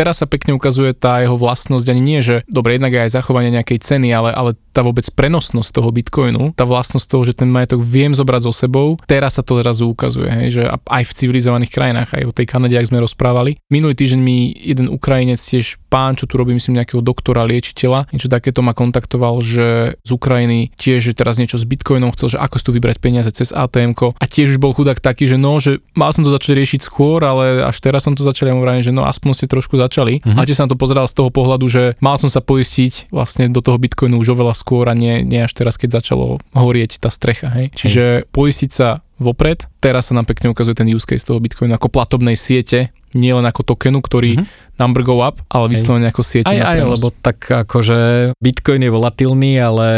[0.00, 3.84] teraz sa pekne ukazuje tá jeho vlastnosť, ani nie, že dobre, jednak aj zachovanie nejakej
[3.84, 8.16] ceny, ale, ale tá vôbec prenosnosť toho bitcoinu, tá vlastnosť toho, že ten majetok viem
[8.16, 12.24] zobrať so sebou, teraz sa to zrazu ukazuje, hej, že aj v civilizovaných krajinách, aj
[12.24, 13.60] o tej Kanade, ak sme rozprávali.
[13.68, 18.32] Minulý týždeň mi jeden Ukrajinec tiež pán, čo tu robí, myslím, nejakého doktora, liečiteľa, niečo
[18.32, 22.56] takéto ma kontaktoval, že z Ukrajiny tiež, že teraz niečo s bitcoinom chcel, že ako
[22.56, 25.82] si tu vybrať peniaze cez ATM a tiež už bol chudák taký, že no, že
[25.98, 28.94] mal som to začať riešiť skôr, ale až teraz som to začal, ja mu že
[28.94, 30.22] no aspoň ste trošku začali.
[30.22, 30.38] Mm-hmm.
[30.38, 33.58] A tiež na to pozeral z toho pohľadu, že mal som sa poistiť vlastne do
[33.58, 37.50] toho bitcoinu už oveľa skôr a nie, nie až teraz, keď začalo horieť tá strecha.
[37.50, 37.74] Hej.
[37.74, 39.68] Čiže poistiť sa vopred.
[39.78, 43.44] Teraz sa nám pekne ukazuje ten use case toho Bitcoinu ako platobnej siete, nie len
[43.44, 47.44] ako tokenu, ktorý mm-hmm number go up, ale vyslovene ako siete aj, aj, lebo tak
[47.44, 49.88] akože Bitcoin je volatilný, ale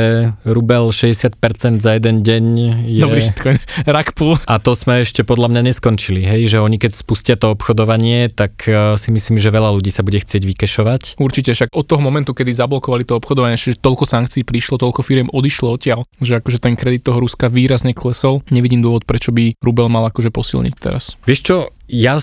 [0.43, 1.39] rubel 60%
[1.79, 2.45] za jeden deň
[2.91, 3.03] je...
[3.07, 3.63] Dobrý shitcoin,
[3.97, 4.35] rakpul.
[4.51, 8.67] A to sme ešte podľa mňa neskončili, hej, že oni keď spustia to obchodovanie, tak
[8.67, 11.03] uh, si myslím, že veľa ľudí sa bude chcieť vykešovať.
[11.23, 15.31] Určite, však od toho momentu, kedy zablokovali to obchodovanie, že toľko sankcií prišlo, toľko firiem
[15.31, 19.93] odišlo odtiaľ, že akože ten kredit toho Ruska výrazne klesol, nevidím dôvod, prečo by rubel
[19.93, 21.21] mal akože posilniť teraz.
[21.29, 21.57] Vieš čo,
[21.93, 22.17] ja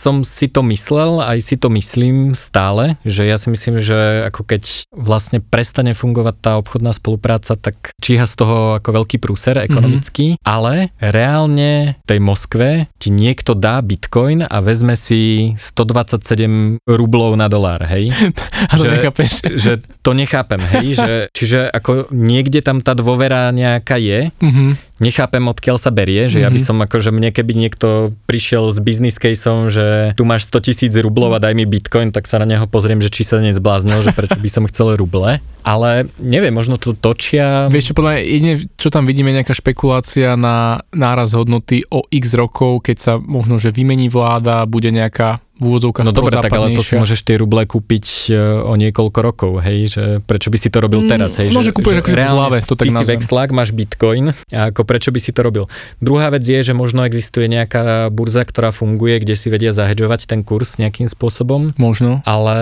[0.00, 4.48] som si to myslel, aj si to myslím stále, že ja si myslím, že ako
[4.48, 10.40] keď vlastne prestane fungovať tá obchodná spolupráca, tak číha z toho ako veľký prúser ekonomický,
[10.40, 10.48] mm-hmm.
[10.48, 17.52] ale reálne v tej Moskve ti niekto dá bitcoin a vezme si 127 rublov na
[17.52, 18.08] dolár, hej?
[18.72, 19.30] a to že, nechápeš.
[19.60, 20.96] Že to nechápem, hej?
[20.96, 26.38] že, čiže ako niekde tam tá dôvera nejaká je, mm-hmm nechápem, odkiaľ sa berie, že
[26.38, 26.44] mm-hmm.
[26.44, 26.66] ja by mhm.
[26.68, 27.88] som ako, že mne keby niekto
[28.28, 29.82] prišiel s business caseom, že
[30.16, 33.12] tu máš 100 tisíc rublov a daj mi bitcoin, tak sa na neho pozriem, že
[33.12, 35.38] či sa nezbláznil, že prečo by som chcel ruble.
[35.60, 37.68] Ale neviem, možno to točia...
[37.68, 42.88] Vieš čo, podľa jedine, čo tam vidíme, nejaká špekulácia na náraz hodnoty o x rokov,
[42.88, 46.80] keď sa možno, že vymení vláda, bude nejaká v úvodzovkách No dobre, tak ale to
[46.80, 50.80] si môžeš tie ruble kúpiť e, o niekoľko rokov, hej, že prečo by si to
[50.80, 51.52] robil mm, teraz, hej?
[51.52, 53.04] No, že, že kúpeš akože v zlave, to tak Ty nazvem.
[53.04, 55.64] si vexlák, máš bitcoin, a ako prečo by si to robil?
[56.00, 60.40] Druhá vec je, že možno existuje nejaká burza, ktorá funguje, kde si vedia zahedžovať ten
[60.40, 61.68] kurz nejakým spôsobom.
[61.76, 62.24] Možno.
[62.24, 62.56] Ale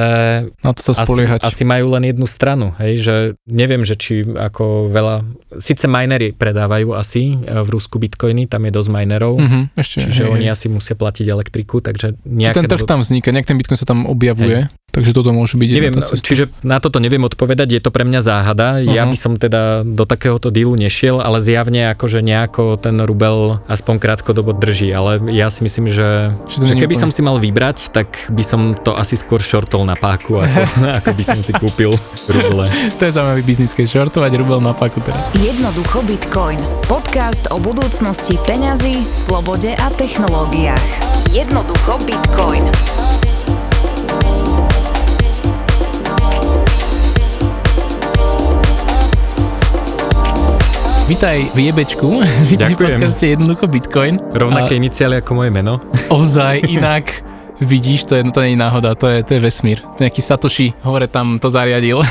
[0.67, 1.47] na to sa spoliehať.
[1.47, 3.15] Asi, asi majú len jednu stranu, hej, že
[3.47, 5.23] neviem, že či ako veľa,
[5.63, 10.23] síce minery predávajú asi e, v Rusku bitcoiny, tam je dosť minerov, mm-hmm, ešte, čiže
[10.27, 10.55] hej, oni hej.
[10.59, 14.73] asi musia platiť elektriku, takže nejaké tam vzniká, nejak ten Bitcoin sa tam objavuje.
[14.99, 18.83] Takže toto môže byť neviem, Čiže na toto neviem odpovedať, je to pre mňa záhada.
[18.83, 18.91] Uh-huh.
[18.91, 24.03] Ja by som teda do takéhoto dílu nešiel, ale zjavne akože nejako ten rubel aspoň
[24.03, 24.91] krátkodobo drží.
[24.91, 28.75] Ale ja si myslím, že, že, že keby som si mal vybrať, tak by som
[28.75, 30.61] to asi skôr shortol na páku, ako,
[30.99, 31.95] ako by som si kúpil
[32.27, 32.67] ruble.
[32.99, 35.31] to je zaujímavý biznis, keď shortovať rubel na páku teraz.
[35.39, 36.59] Jednoducho Bitcoin.
[36.91, 40.83] Podcast o budúcnosti peňazí, slobode a technológiách.
[41.31, 42.67] Jednoducho Bitcoin.
[51.09, 52.21] Vítaj v Jebečku,
[52.53, 54.21] vítaj v podcaste Jednoducho Bitcoin.
[54.29, 54.79] Rovnaké a...
[54.79, 55.81] iniciály ako moje meno.
[56.13, 57.25] Ozaj, inak
[57.65, 59.81] vidíš, to je, to nie je náhoda, to je, to je vesmír.
[59.97, 62.05] To je nejaký Satoshi, hore tam to zariadil.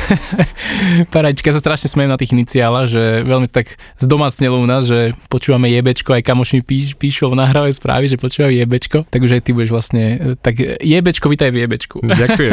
[1.13, 5.13] Paradička, sa strašne smejem na tých iniciálach, že veľmi to tak zdomacnelo u nás, že
[5.29, 9.37] počúvame jebečko, aj kamoš mi píš, píšu v nahrávej správy, že počúvajú jebečko, tak už
[9.37, 12.01] aj ty budeš vlastne, tak jebečko, vítaj v jebečku.
[12.01, 12.51] Ďakujem.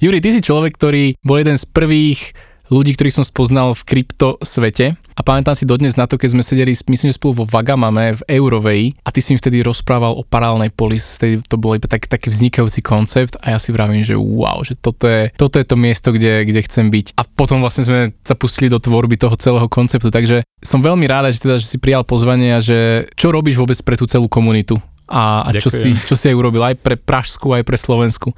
[0.00, 2.32] Juri, ty si človek, ktorý bol jeden z prvých
[2.70, 6.42] ľudí, ktorých som spoznal v krypto svete a pamätám si dodnes na to, keď sme
[6.44, 10.20] sedeli, myslím, že spolu vo Vagamame v Eurovej a ty si mi vtedy rozprával o
[10.20, 14.12] paralelnej polis, vtedy to bol iba tak, taký vznikajúci koncept a ja si vravím, že
[14.12, 17.16] wow, že toto je, toto je to miesto, kde, kde chcem byť.
[17.16, 21.32] A potom vlastne sme sa pustili do tvorby toho celého konceptu, takže som veľmi rád,
[21.32, 24.76] že, teda, že si prijal pozvanie a že čo robíš vôbec pre tú celú komunitu
[25.06, 28.34] a, a čo, si, čo si aj urobil aj pre Pražsku, aj pre Slovensku.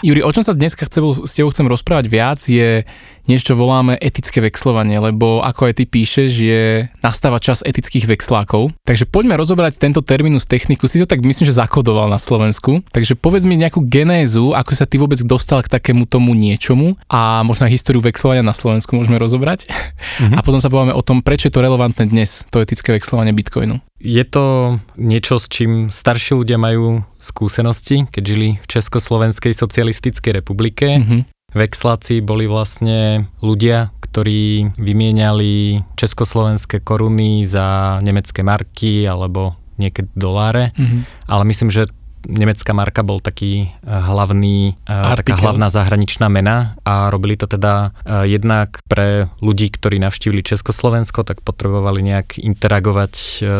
[0.00, 2.86] Juri, o čom sa dneska chce, s tebou chcem rozprávať viac je
[3.26, 6.62] niečo, čo voláme etické vexlovanie, lebo ako aj ty píšeš, je
[7.00, 8.72] nastáva čas etických vexlákov.
[8.84, 10.88] Takže poďme rozobrať tento terminus techniku.
[10.88, 12.84] Si to tak myslím, že zakodoval na Slovensku.
[12.92, 17.40] Takže povedz mi nejakú genézu, ako sa ty vôbec dostal k takému tomu niečomu a
[17.42, 19.66] možno aj históriu vexlovania na Slovensku môžeme rozobrať.
[19.68, 20.36] Mm-hmm.
[20.36, 23.80] A potom sa povieme o tom, prečo je to relevantné dnes, to etické vexlovanie Bitcoinu.
[24.04, 31.00] Je to niečo, s čím starší ľudia majú skúsenosti, keď žili v Československej socialistickej republike.
[31.00, 31.20] Mm-hmm.
[31.54, 40.70] Vexláci boli vlastne ľudia, ktorí vymieniali československé koruny za nemecké marky alebo niekedy doláre.
[40.74, 41.00] Mm-hmm.
[41.30, 41.90] Ale myslím, že
[42.26, 45.42] nemecká marka bol taký e, hlavný, e, taká Artikel.
[45.44, 51.40] hlavná zahraničná mena a robili to teda e, jednak pre ľudí, ktorí navštívili Československo, tak
[51.44, 53.14] potrebovali nejak interagovať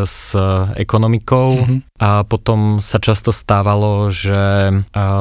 [0.05, 0.35] s
[0.75, 1.77] ekonomikou Mhm.
[2.01, 4.73] a potom sa často stávalo, že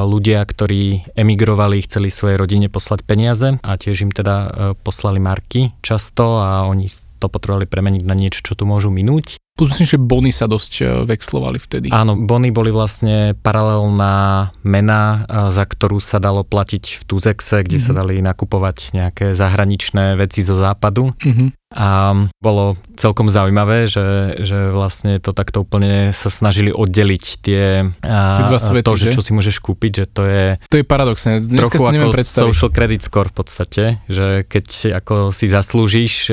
[0.04, 6.40] ľudia, ktorí emigrovali, chceli svojej rodine poslať peniaze a tiež im teda poslali marky často
[6.40, 6.88] a oni
[7.18, 9.40] to potrebovali premeniť na niečo, čo tu môžu minúť.
[9.54, 11.86] Myslím, že bony sa dosť e, vexlovali vtedy.
[11.94, 17.86] Áno, bony boli vlastne paralelná mena, za ktorú sa dalo platiť v Tuzexe, kde mm-hmm.
[17.86, 21.14] sa dali nakupovať nejaké zahraničné veci zo západu.
[21.22, 21.48] Mm-hmm.
[21.74, 28.44] A bolo celkom zaujímavé, že, že vlastne to takto úplne sa snažili oddeliť tie, tie
[28.46, 30.44] dva svety, to, že, že čo si môžeš kúpiť, že to je...
[30.70, 31.42] To je paradoxné.
[31.42, 32.46] Dneska trochu si neviem ako predstaviť.
[32.54, 36.30] social credit score v podstate, že keď ako si zaslúžiš,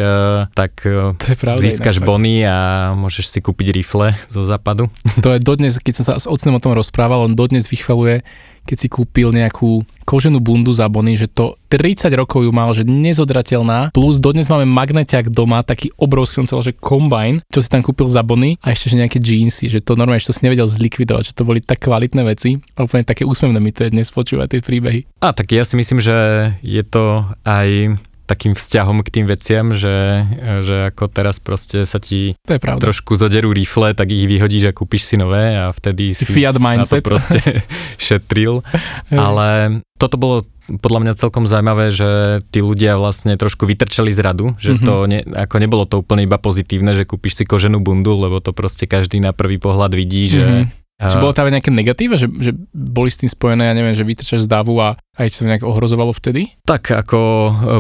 [0.54, 2.58] tak to je pravda, získaš inak, bony a
[2.94, 4.94] môžeš si kúpiť rifle zo západu.
[5.26, 8.22] To je dodnes, keď som sa s ocnem o tom rozprával, on dodnes vychvaluje,
[8.70, 12.84] keď si kúpil nejakú koženú bundu za bony, že to 30 rokov ju mal, že
[12.84, 17.80] nezodrateľná, plus dodnes máme magneťak doma, taký obrovský, on to že kombajn, čo si tam
[17.80, 20.68] kúpil za bony a ešte, že nejaké jeansy, že to normálne, že to si nevedel
[20.68, 22.60] zlikvidovať, že to boli tak kvalitné veci.
[22.76, 25.08] A úplne také úsmevné mi to je dnes počúvať tie príbehy.
[25.24, 27.96] A tak ja si myslím, že je to aj
[28.32, 30.24] takým vzťahom k tým veciam, že,
[30.64, 32.88] že ako teraz proste sa ti to je pravda.
[32.88, 36.80] trošku zoderú rifle, tak ich vyhodíš a kúpiš si nové a vtedy si Fiat mindset.
[36.80, 37.40] na to proste
[38.08, 38.64] šetril.
[39.12, 40.48] Ale toto bolo
[40.80, 44.88] podľa mňa celkom zaujímavé, že tí ľudia vlastne trošku vytrčali z radu, že mm-hmm.
[44.88, 48.56] to ne, ako nebolo to úplne iba pozitívne, že kúpiš si koženú bundu, lebo to
[48.56, 50.80] proste každý na prvý pohľad vidí, že mm-hmm.
[51.02, 54.46] Či bolo tam nejaké negatíva, že, že boli s tým spojené, ja neviem, že vytrčaš
[54.46, 56.58] z davu a aj čo to nejak ohrozovalo vtedy?
[56.66, 57.22] Tak ako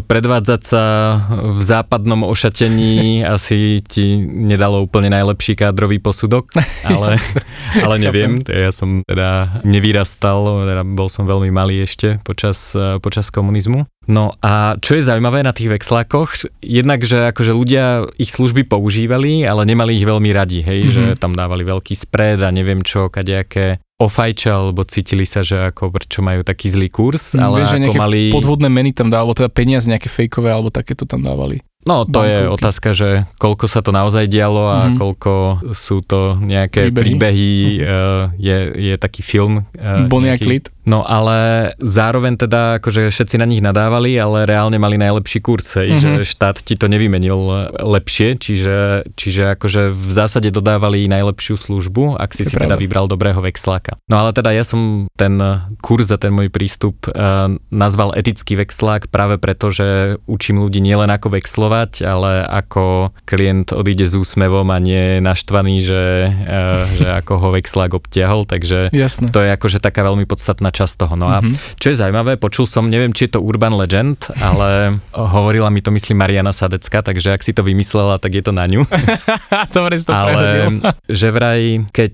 [0.05, 0.83] predvádzať sa
[1.31, 6.53] v západnom ošatení asi ti nedalo úplne najlepší kádrový posudok,
[6.85, 7.17] ale,
[7.85, 13.89] ale neviem, ja som teda nevyrastal, teda bol som veľmi malý ešte počas, počas komunizmu.
[14.09, 19.45] No a čo je zaujímavé na tých vexlákoch, jednak, že akože ľudia ich služby používali,
[19.45, 20.95] ale nemali ich veľmi radi, hej, mm-hmm.
[20.95, 25.93] že tam dávali veľký spred a neviem čo, kadejaké ofajča, alebo cítili sa, že ako
[25.93, 28.33] prečo majú taký zlý kurz, ale Vieš, ako mali...
[28.33, 31.61] podvodné meny tam dávali, alebo teda peniaze nejaké fejkové, alebo takéto tam dávali.
[31.81, 32.29] No to Bankovky.
[32.29, 33.09] je otázka, že
[33.41, 34.97] koľko sa to naozaj dialo a mm-hmm.
[35.01, 35.33] koľko
[35.73, 37.01] sú to nejaké príbehy.
[37.17, 37.89] príbehy mm-hmm.
[37.89, 39.65] uh, je, je taký film.
[39.73, 40.69] Uh, Bonnie Klit.
[40.81, 46.25] No ale zároveň teda akože všetci na nich nadávali, ale reálne mali najlepší kurz, mm-hmm.
[46.25, 52.33] že štát ti to nevymenil lepšie, čiže, čiže akože v zásade dodávali najlepšiu službu, ak
[52.33, 52.73] si si pravda.
[52.73, 54.01] teda vybral dobrého vexláka.
[54.09, 55.37] No ale teda ja som ten
[55.85, 61.13] kurz a ten môj prístup uh, nazval etický vexlák práve preto, že učím ľudí nielen
[61.13, 67.33] ako vexlovať, ale ako klient odíde s úsmevom a nie naštvaný, že, uh, že ako
[67.37, 69.29] ho vexlák obtiahol, takže Jasne.
[69.29, 71.13] to je akože taká veľmi podstatná časť toho.
[71.19, 71.77] No a mm-hmm.
[71.77, 74.97] čo je zaujímavé, počul som, neviem, či je to urban legend, ale
[75.35, 78.65] hovorila mi to, myslím, Mariana Sadecka, takže ak si to vymyslela, tak je to na
[78.65, 78.87] ňu.
[79.75, 80.41] Dobre si to ale
[81.21, 82.13] že vraj, keď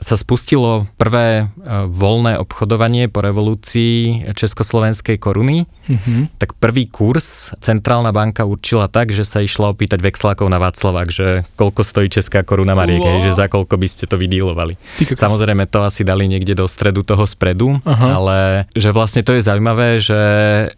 [0.00, 1.52] sa spustilo prvé
[1.92, 6.38] voľné obchodovanie po revolúcii Československej koruny, mm-hmm.
[6.38, 11.42] tak prvý kurz centrálna banka určila tak, že sa išla opýtať vexlákov na Václavák, že
[11.58, 13.22] koľko stojí česká koruna Mariek, wow.
[13.22, 14.78] že za koľko by ste to vydílovali.
[15.02, 18.08] Samozrejme to asi dali niekde do stredu toho spredu, Aha.
[18.16, 18.38] ale
[18.76, 20.20] že vlastne to je zaujímavé, že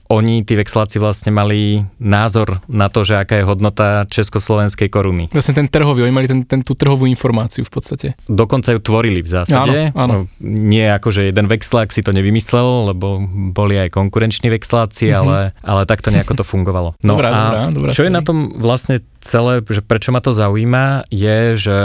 [0.09, 5.29] oni, tí vexláci vlastne mali názor na to, že aká je hodnota československej koruny.
[5.33, 8.09] Vlastne ten trhový, oni mali ten, ten, tú trhovú informáciu v podstate.
[8.29, 9.91] Dokonca ju tvorili v zásade.
[9.97, 10.31] Áno, áno.
[10.45, 15.23] Nie ako, že jeden vexlák si to nevymyslel, lebo boli aj konkurenční vexláci, mm-hmm.
[15.27, 16.95] ale, ale takto nejako to fungovalo.
[17.03, 20.31] No dobrá, a dobrá, dobrá, čo je na tom vlastne celé, že prečo ma to
[20.35, 21.77] zaujíma, je, že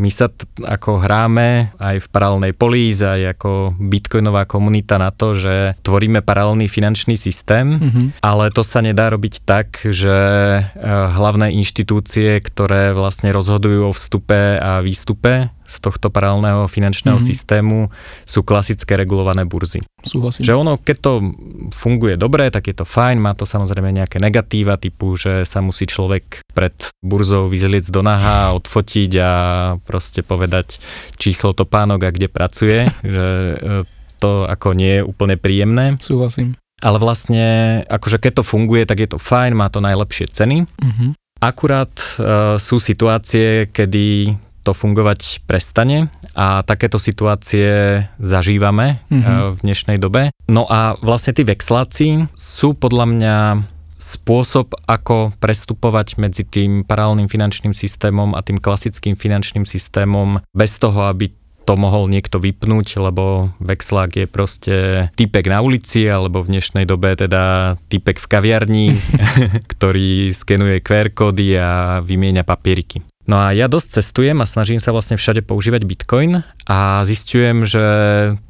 [0.00, 5.36] my sa t- ako hráme aj v paralelnej políze, aj ako bitcoinová komunita na to,
[5.36, 8.06] že tvoríme paralelný finančný systém, mm-hmm.
[8.24, 10.16] ale to sa nedá robiť tak, že
[10.88, 17.30] hlavné inštitúcie, ktoré vlastne rozhodujú o vstupe a výstupe z tohto paralelného finančného mm-hmm.
[17.30, 17.78] systému
[18.26, 19.78] sú klasické regulované burzy.
[20.02, 20.42] Súhlasím.
[20.42, 21.12] Že ono, keď to
[21.70, 25.86] funguje dobre, tak je to fajn, má to samozrejme nejaké negatíva typu, že sa musí
[25.86, 29.32] človek pred burzou vyzliec do naha, odfotiť a
[29.86, 30.82] proste povedať
[31.14, 33.26] číslo topánok a kde pracuje, že
[34.18, 35.96] to ako nie je úplne príjemné.
[36.02, 36.58] Súhlasím.
[36.80, 40.64] Ale vlastne, akože keď to funguje, tak je to fajn, má to najlepšie ceny.
[40.64, 41.10] Mm-hmm.
[41.40, 49.56] Akurát uh, sú situácie, kedy to fungovať prestane a takéto situácie zažívame mm-hmm.
[49.56, 50.30] v dnešnej dobe.
[50.46, 53.36] No a vlastne tí vexláci sú podľa mňa
[54.00, 61.12] spôsob, ako prestupovať medzi tým paralelným finančným systémom a tým klasickým finančným systémom bez toho,
[61.12, 61.28] aby
[61.68, 64.76] to mohol niekto vypnúť, lebo vexlák je proste
[65.14, 68.86] typek na ulici, alebo v dnešnej dobe teda typek v kaviarni,
[69.76, 73.09] ktorý skenuje QR kódy a vymieňa papieriky.
[73.30, 77.84] No a ja dosť cestujem a snažím sa vlastne všade používať Bitcoin a zistujem, že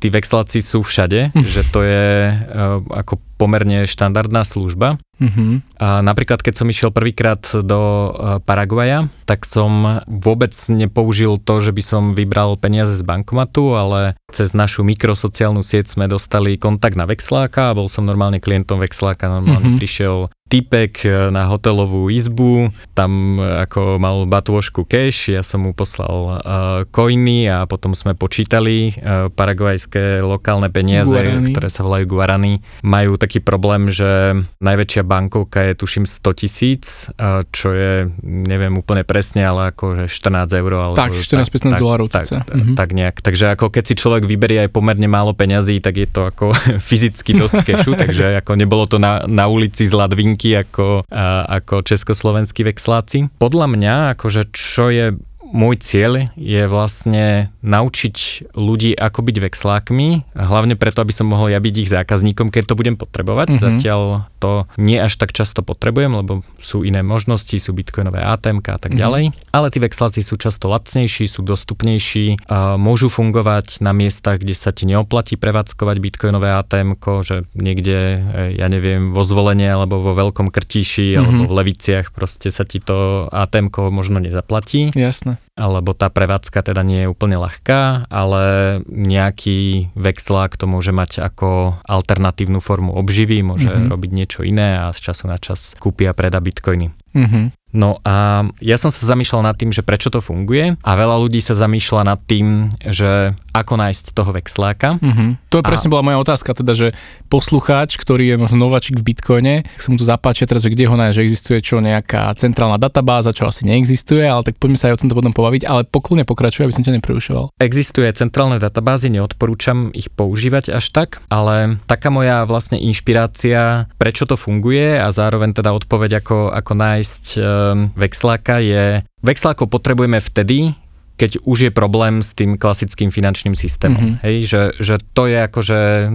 [0.01, 1.45] tí vexláci sú všade, hm.
[1.45, 5.01] že to je uh, ako pomerne štandardná služba.
[5.17, 5.65] Uh-huh.
[5.81, 11.73] A napríklad, keď som išiel prvýkrát do uh, Paraguaja, tak som vôbec nepoužil to, že
[11.73, 17.09] by som vybral peniaze z bankomatu, ale cez našu mikrosociálnu sieť sme dostali kontakt na
[17.09, 19.81] vexláka a bol som normálne klientom vexláka, normálne uh-huh.
[19.81, 25.71] prišiel typek e, na hotelovú izbu, tam e, ako mal batôžku cash, ja som mu
[25.77, 31.53] poslal uh, coiny a potom sme počítali uh, paraguajské lokálne peniaze, Guarani.
[31.53, 32.65] ktoré sa volajú Guarany.
[32.81, 36.83] Majú taký problém, že najväčšia bankovka je tuším 100 tisíc,
[37.21, 37.93] uh, čo je,
[38.25, 40.73] neviem úplne presne, ale že 14 eur.
[40.81, 42.75] Alebo tak, 14-15 dolárov tak, tak, mhm.
[42.75, 43.21] tak nejak.
[43.21, 46.57] Takže ako keď si človek vyberie aj pomerne málo peňazí, tak je to ako
[46.89, 51.05] fyzicky dosť kešu, takže ako nebolo to na, na ulici z Ladvinky ako,
[51.47, 53.29] ako československí vexláci.
[53.37, 55.13] Podľa mňa, akože čo je
[55.51, 58.17] môj cieľ je vlastne naučiť
[58.55, 62.79] ľudí, ako byť vexlákmi, hlavne preto, aby som mohol ja byť ich zákazníkom, keď to
[62.79, 63.55] budem potrebovať.
[63.55, 63.65] Mm-hmm.
[63.67, 68.79] Zatiaľ to nie až tak často potrebujem, lebo sú iné možnosti, sú bitcoinové ATM a
[68.81, 68.99] tak mhm.
[68.99, 69.25] ďalej.
[69.31, 69.53] Mm-hmm.
[69.53, 74.71] Ale tí vexláci sú často lacnejší, sú dostupnejší, a môžu fungovať na miestach, kde sa
[74.71, 78.19] ti neoplatí prevádzkovať bitcoinové ATM, že niekde, e,
[78.57, 81.21] ja neviem, vo zvolenie alebo vo veľkom krtíši mm-hmm.
[81.21, 84.95] alebo v Leviciach proste sa ti to ATM možno nezaplatí.
[84.95, 88.43] Jasné alebo tá prevádzka teda nie je úplne ľahká, ale
[88.89, 93.93] nejaký vexlák to môže mať ako alternatívnu formu obživy, môže mm-hmm.
[93.93, 97.10] robiť niečo iné a z času na čas kúpi a predá bitcoiny.
[97.15, 97.45] Mm-hmm.
[97.71, 101.39] No a ja som sa zamýšľal nad tým, že prečo to funguje a veľa ľudí
[101.39, 104.99] sa zamýšľa nad tým, že ako nájsť toho vexláka.
[104.99, 105.55] Mm-hmm.
[105.55, 105.93] To je presne a...
[105.95, 106.89] bola moja otázka, teda, že
[107.31, 110.99] poslucháč, ktorý je možno nováčik v Bitcoine, sa mu to zapáčia teraz, že kde ho
[110.99, 114.99] nájsť, že existuje čo nejaká centrálna databáza, čo asi neexistuje, ale tak poďme sa aj
[114.99, 117.55] o tomto potom pobaviť, ale poklone pokračuje, aby som ťa neprerušoval.
[117.63, 124.35] Existuje centrálne databázy, neodporúčam ich používať až tak, ale taká moja vlastne inšpirácia, prečo to
[124.35, 127.00] funguje a zároveň teda odpoveď, ako, ako nájsť
[127.37, 130.75] Ehm, vexláka je, vexlákov potrebujeme vtedy,
[131.21, 134.17] keď už je problém s tým klasickým finančným systémom.
[134.17, 134.25] Mm-hmm.
[134.25, 136.09] Hej, že, že to je akože e,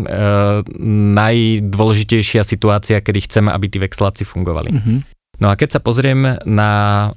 [1.13, 4.74] najdôležitejšia situácia, kedy chceme, aby tí vexláci fungovali.
[4.74, 4.98] Mm-hmm.
[5.46, 6.72] No a keď sa pozriem na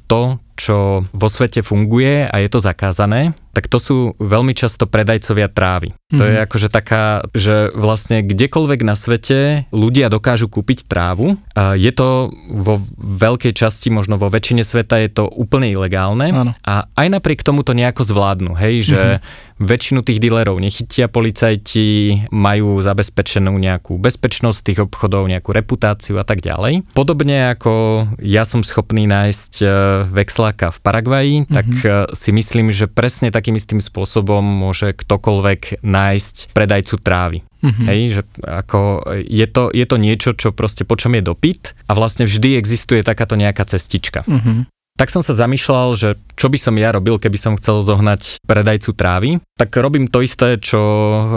[0.05, 5.51] to, čo vo svete funguje a je to zakázané, tak to sú veľmi často predajcovia
[5.51, 5.91] trávy.
[5.91, 6.19] Mm-hmm.
[6.19, 6.45] To je mhm.
[6.47, 11.35] akože taká, že vlastne kdekoľvek na svete ľudia dokážu kúpiť trávu.
[11.75, 16.53] Je to vo veľkej časti, možno vo väčšine sveta je to úplne ilegálne ano.
[16.63, 19.59] a aj napriek tomu to nejako zvládnu, hej, že mm-hmm.
[19.59, 26.47] väčšinu tých dealerov nechytia policajti, majú zabezpečenú nejakú bezpečnosť tých obchodov, nejakú reputáciu a tak
[26.47, 26.87] ďalej.
[26.95, 29.67] Podobne ako ja som schopný nájsť e,
[30.07, 31.53] vexla Miláka v Paraguaji, mm-hmm.
[31.53, 37.39] tak eh, si myslím, že presne takým istým spôsobom môže ktokoľvek nájsť predajcu trávy.
[37.61, 37.87] Mm-hmm.
[37.93, 41.93] Hej, že ako je to, je to niečo, čo proste po čom je dopyt a
[41.93, 44.25] vlastne vždy existuje takáto nejaká cestička.
[44.25, 48.43] Mm-hmm tak som sa zamýšľal, že čo by som ja robil, keby som chcel zohnať
[48.51, 49.39] predajcu trávy.
[49.59, 50.79] Tak robím to isté, čo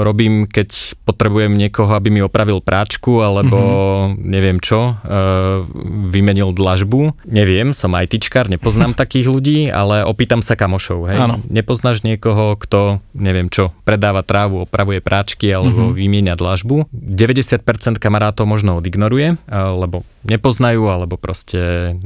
[0.05, 4.21] robím, keď potrebujem niekoho, aby mi opravil práčku, alebo mm-hmm.
[4.21, 5.65] neviem čo, e,
[6.13, 7.17] vymenil dlažbu.
[7.25, 11.09] Neviem, som ITčkár, nepoznám takých ľudí, ale opýtam sa kamošov.
[11.09, 11.17] Hej.
[11.49, 15.97] Nepoznáš niekoho, kto, neviem čo, predáva trávu, opravuje práčky alebo mm-hmm.
[15.97, 16.93] vymieňa dlažbu.
[16.93, 17.65] 90%
[17.97, 21.97] kamarátov možno odignoruje, e, lebo nepoznajú alebo proste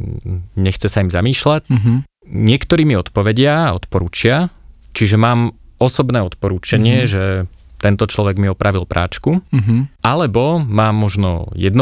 [0.56, 1.68] nechce sa im zamýšľať.
[1.68, 1.98] Mm-hmm.
[2.26, 4.48] Niektorí mi odpovedia odporúčia,
[4.96, 7.12] čiže mám osobné odporúčanie, mm-hmm.
[7.12, 7.24] že
[7.80, 10.02] tento človek mi opravil práčku, mm-hmm.
[10.02, 11.78] alebo mám možno 1%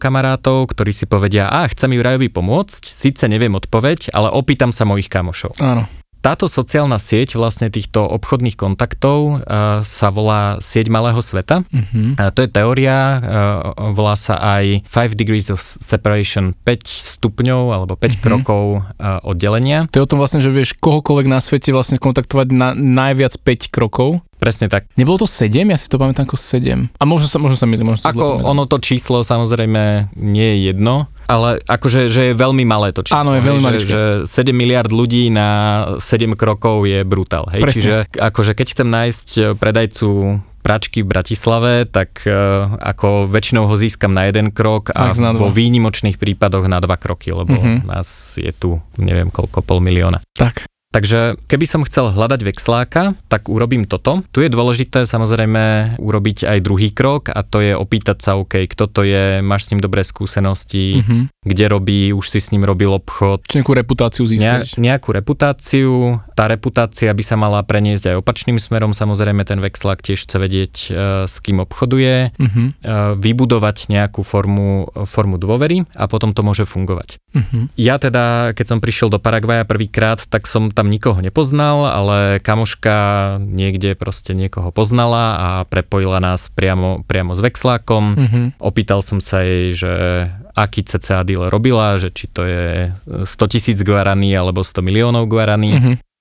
[0.00, 5.12] kamarátov, ktorí si povedia, a chcem Jurajovi pomôcť, síce neviem odpoveď, ale opýtam sa mojich
[5.12, 5.60] kamošov.
[5.60, 5.84] Áno.
[6.22, 11.66] Táto sociálna sieť vlastne týchto obchodných kontaktov uh, sa volá sieť malého sveta.
[11.66, 12.14] Uh-huh.
[12.14, 17.98] Uh, to je teória, uh, volá sa aj 5 degrees of separation, 5 stupňov alebo
[17.98, 18.14] 5 uh-huh.
[18.14, 18.22] Mhm.
[18.22, 19.90] krokov uh, oddelenia.
[19.90, 23.74] To je o tom vlastne, že vieš kohokoľvek na svete vlastne kontaktovať na najviac 5
[23.74, 24.22] krokov.
[24.42, 24.90] Presne tak.
[24.98, 25.54] Nebolo to 7?
[25.70, 26.90] Ja si to pamätám ako 7.
[26.98, 31.06] A možno sa, možno sa milím, možno Ako ono to číslo samozrejme nie je jedno,
[31.30, 33.22] ale akože že je veľmi malé to číslo.
[33.22, 33.78] Áno, je veľmi malé.
[33.78, 37.46] Že, že 7 miliard ľudí na 7 krokov je brutál.
[37.54, 37.62] Hej?
[37.62, 37.78] Presne.
[37.78, 39.28] Čiže akože keď chcem nájsť
[39.62, 40.08] predajcu
[40.62, 46.16] pračky v Bratislave, tak uh, ako väčšinou ho získam na jeden krok a vo výnimočných
[46.16, 47.82] prípadoch na dva kroky, lebo uh-huh.
[47.82, 50.22] nás je tu neviem koľko, pol milióna.
[50.38, 50.70] Tak.
[50.92, 54.20] Takže keby som chcel hľadať vexláka, tak urobím toto.
[54.28, 58.84] Tu je dôležité samozrejme urobiť aj druhý krok a to je opýtať sa, OK, kto
[58.92, 61.48] to je, máš s ním dobré skúsenosti, mm-hmm.
[61.48, 63.48] kde robí, už si s ním robil obchod.
[63.48, 64.76] Či nejakú reputáciu získať.
[64.76, 66.20] Ne, nejakú reputáciu.
[66.36, 68.92] Tá reputácia by sa mala preniesť aj opačným smerom.
[68.92, 72.66] Samozrejme ten vexlák tiež chce vedieť, e, s kým obchoduje, mm-hmm.
[73.16, 77.16] vybudovať nejakú formu, formu dôvery a potom to môže fungovať.
[77.32, 77.62] Mm-hmm.
[77.80, 82.96] Ja teda, keď som prišiel do Paraguaja prvýkrát, tak som tam nikoho nepoznal, ale kamoška
[83.42, 88.04] niekde proste niekoho poznala a prepojila nás priamo, priamo s vexlákom.
[88.14, 88.44] Mm-hmm.
[88.62, 89.92] Opýtal som sa jej, že
[90.56, 92.92] aký CCA deal robila, že či to je
[93.24, 95.72] 100 tisíc guaraní alebo 100 miliónov guaraní.
[95.76, 96.11] Mm-hmm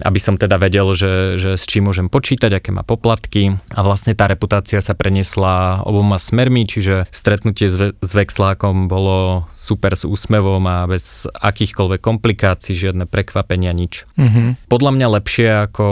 [0.00, 4.16] aby som teda vedel, že, že s čím môžem počítať, aké má poplatky a vlastne
[4.16, 10.64] tá reputácia sa preniesla oboma smermi, čiže stretnutie s, s Vexlákom bolo super s úsmevom
[10.64, 14.08] a bez akýchkoľvek komplikácií, žiadne prekvapenia, nič.
[14.16, 14.72] Mm-hmm.
[14.72, 15.86] Podľa mňa lepšie ako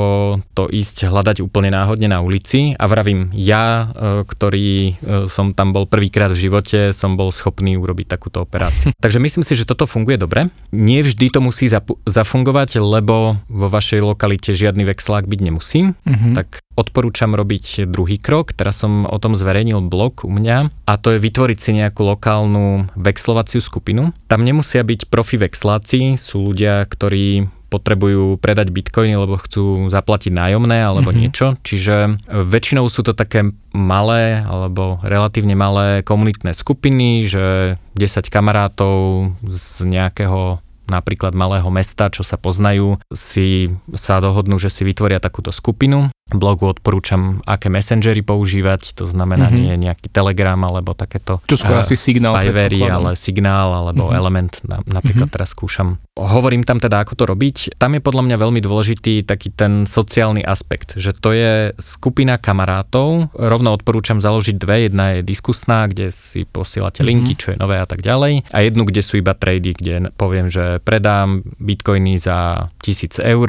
[0.56, 4.92] to ísť hľadať úplne náhodne na ulici a vravím, ja, e, ktorý e,
[5.28, 8.96] som tam bol prvýkrát v živote, som bol schopný urobiť takúto operáciu.
[9.04, 10.48] Takže myslím si, že toto funguje dobre.
[10.72, 11.68] Nie vždy to musí
[12.08, 16.32] zafungovať, lebo vo vašej lokalite žiadny vexlák byť nemusí, mm-hmm.
[16.38, 18.54] tak odporúčam robiť druhý krok.
[18.54, 22.94] Teraz som o tom zverejnil blog u mňa a to je vytvoriť si nejakú lokálnu
[22.94, 24.14] vexlovaciu skupinu.
[24.30, 30.80] Tam nemusia byť profi vexláci, sú ľudia, ktorí potrebujú predať bitcoiny, lebo chcú zaplatiť nájomné
[30.80, 31.20] alebo mm-hmm.
[31.20, 31.46] niečo.
[31.60, 39.84] Čiže väčšinou sú to také malé alebo relatívne malé komunitné skupiny, že 10 kamarátov z
[39.84, 46.10] nejakého napríklad malého mesta, čo sa poznajú, si sa dohodnú, že si vytvoria takúto skupinu
[46.28, 49.64] blogu odporúčam, aké messengery používať, to znamená mm-hmm.
[49.64, 54.20] nie nejaký Telegram alebo takéto Čo skôr uh, asi signál, spyvery, ale signál alebo mm-hmm.
[54.20, 55.36] element, na, napríklad mm-hmm.
[55.40, 55.96] teraz skúšam.
[56.18, 57.56] Hovorím tam teda, ako to robiť.
[57.80, 63.32] Tam je podľa mňa veľmi dôležitý taký ten sociálny aspekt, že to je skupina kamarátov.
[63.32, 64.90] Rovno odporúčam založiť dve.
[64.90, 67.08] Jedna je diskusná, kde si posielate mm-hmm.
[67.08, 68.50] linky, čo je nové a tak ďalej.
[68.52, 73.48] A jednu, kde sú iba trady, kde poviem, že predám bitcoiny za 1000 eur,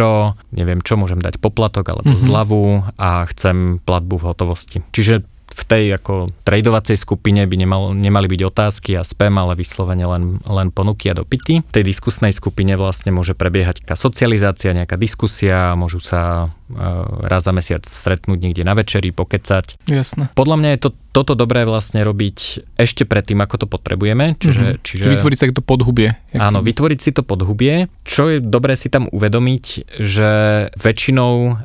[0.53, 2.27] neviem čo, môžem dať poplatok alebo mm-hmm.
[2.29, 4.77] zľavu a chcem platbu v hotovosti.
[4.93, 10.07] Čiže v tej ako tradovacej skupine by nemal, nemali byť otázky a spam, ale vyslovene
[10.07, 11.59] len, len ponuky a dopity.
[11.67, 17.43] V tej diskusnej skupine vlastne môže prebiehať taká socializácia, nejaká diskusia, môžu sa uh, raz
[17.43, 19.89] za mesiac stretnúť niekde na večeri, pokecať.
[19.89, 20.31] Jasné.
[20.37, 24.37] Podľa mňa je to toto dobré vlastne robiť ešte predtým, ako to potrebujeme.
[24.37, 24.85] Čiže, mm-hmm.
[24.85, 26.13] čiže vytvoriť si to podhubie.
[26.37, 27.89] Áno, vytvoriť si to podhubie.
[28.05, 30.29] Čo je dobré si tam uvedomiť, že
[30.77, 31.57] väčšinou uh,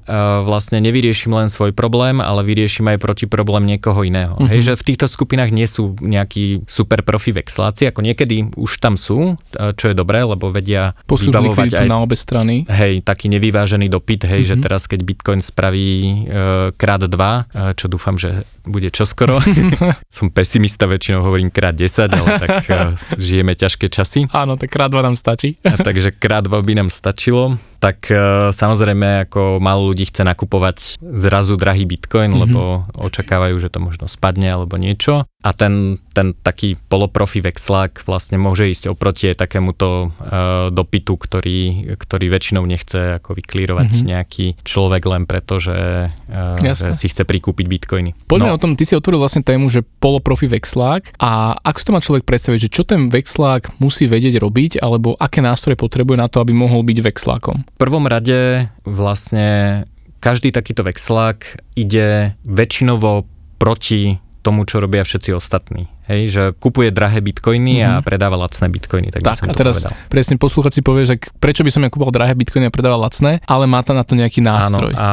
[0.48, 4.38] vlastne nevyriešim len svoj problém, ale vyriešim aj proti problém niekoho iného.
[4.38, 4.50] Mm-hmm.
[4.54, 8.96] Hej, že v týchto skupinách nie sú nejakí super profi vexláci, ako niekedy už tam
[8.96, 12.64] sú, čo je dobré, lebo vedia vybavovať aj na obe strany.
[12.70, 14.50] Hej, taký nevyvážený dopyt, hej, mm-hmm.
[14.50, 19.40] že teraz keď Bitcoin spraví uh, krát dva, uh, čo dúfam, že bude čoskoro.
[20.16, 22.76] Som pesimista, väčšinou hovorím krát 10, ale tak uh,
[23.24, 24.26] žijeme ťažké časy.
[24.32, 25.60] Áno, tak krát 2 nám stačí.
[25.64, 27.60] A takže krát 2 by nám stačilo.
[27.78, 32.42] Tak uh, samozrejme, ako málo ľudí chce nakupovať zrazu drahý bitcoin, mm-hmm.
[32.48, 32.60] lebo
[32.96, 38.64] očakávajú, že to možno spadne alebo niečo a ten, ten taký poloprofi vexlák vlastne môže
[38.64, 44.08] ísť oproti takémuto uh, dopytu, ktorý, ktorý väčšinou nechce ako vyklírovať mm-hmm.
[44.08, 48.16] nejaký človek len preto, že, uh, že si chce prikúpiť bitcoiny.
[48.24, 48.56] Poďme no.
[48.56, 52.00] o tom, ty si otvoril vlastne tému, že poloprofi vexlák a ako si to má
[52.00, 56.40] človek predstaviť, že čo ten vexlák musí vedieť robiť alebo aké nástroje potrebuje na to,
[56.40, 57.68] aby mohol byť vexlákom?
[57.68, 59.84] V prvom rade vlastne
[60.24, 63.28] každý takýto vexlák ide väčšinovo
[63.60, 65.88] proti tomu, čo robia všetci ostatní.
[66.04, 67.88] Hej, že kupuje drahé bitcoiny mm-hmm.
[67.88, 68.04] a mhm.
[68.04, 69.08] predáva lacné bitcoiny.
[69.08, 70.12] Tak, tak a teraz povedal.
[70.12, 73.40] presne posluchač si povie, že prečo by som ja kúpal drahé bitcoiny a predával lacné,
[73.48, 74.92] ale má tam na to nejaký nástroj.
[74.92, 75.08] Áno, a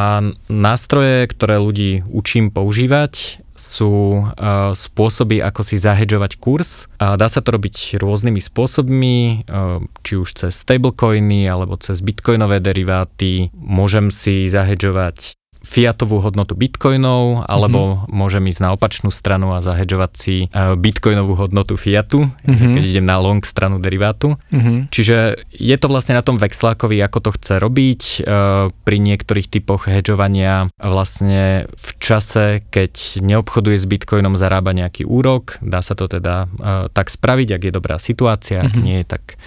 [0.51, 6.89] nástroje, ktoré ľudí učím používať, sú uh, spôsoby, ako si zahedžovať kurz.
[6.97, 12.57] A dá sa to robiť rôznymi spôsobmi, uh, či už cez stablecoiny alebo cez bitcoinové
[12.57, 13.53] deriváty.
[13.53, 18.09] Môžem si zahedžovať fiatovú hodnotu bitcoinov, alebo mm-hmm.
[18.09, 22.73] môžem ísť na opačnú stranu a zahedžovať si e, bitcoinovú hodnotu fiatu, mm-hmm.
[22.73, 24.41] keď idem na long stranu derivátu.
[24.49, 24.89] Mm-hmm.
[24.89, 25.17] Čiže
[25.53, 28.01] je to vlastne na tom vexlákovi, ako to chce robiť.
[28.01, 28.19] E,
[28.73, 35.61] pri niektorých typoch hedžovania vlastne v čase, keď neobchoduje s bitcoinom, zarába nejaký úrok.
[35.61, 38.85] Dá sa to teda e, tak spraviť, ak je dobrá situácia, ak mm-hmm.
[38.85, 39.37] nie, tak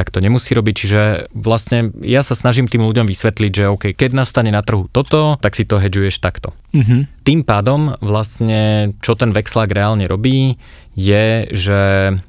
[0.00, 0.74] tak to nemusí robiť.
[0.80, 1.02] Čiže
[1.36, 5.52] vlastne ja sa snažím tým ľuďom vysvetliť, že OK, keď nastane na trhu toto, tak
[5.52, 6.56] si to hedžuješ takto.
[6.72, 7.00] Mm-hmm.
[7.28, 10.56] Tým pádom vlastne, čo ten vexlák reálne robí,
[10.96, 11.80] je, že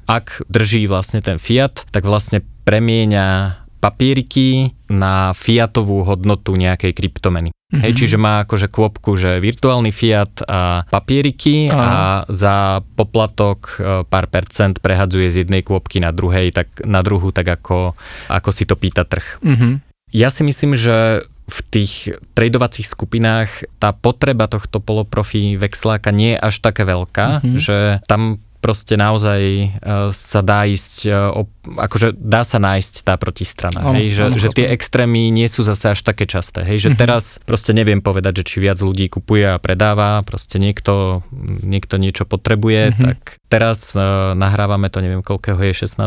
[0.04, 7.56] ak drží vlastne ten fiat, tak vlastne premieňa papieriky na fiatovú hodnotu nejakej kryptomeny.
[7.72, 7.80] Mm-hmm.
[7.80, 7.98] Hej, Mhm.
[7.98, 14.76] čiže má akože kôpku, že virtuálny fiat a papieriky a za poplatok e, pár percent
[14.76, 17.96] prehadzuje z jednej kôpky na druhej, tak na druhu, tak ako,
[18.28, 19.40] ako si to pýta trh.
[19.40, 19.80] Mhm.
[20.12, 26.44] Ja si myslím, že v tých tradovacích skupinách tá potreba tohto poloprofi vexláka nie je
[26.44, 27.56] až také veľká, Mhm.
[27.56, 29.66] že tam proste naozaj e,
[30.12, 34.36] sa dá ísť, e, o, akože dá sa nájsť tá protistrana, Áno, hej, že, áno,
[34.36, 36.96] že tie extrémy nie sú zase až také časté, hej, že Mhm.
[36.96, 41.22] teraz proste neviem povedať, že či viac ľudí kupuje a predáva, proste niekto,
[41.62, 43.00] niekto niečo potrebuje, Mhm.
[43.00, 46.02] tak teraz uh, nahrávame to, neviem koľkého je, 16.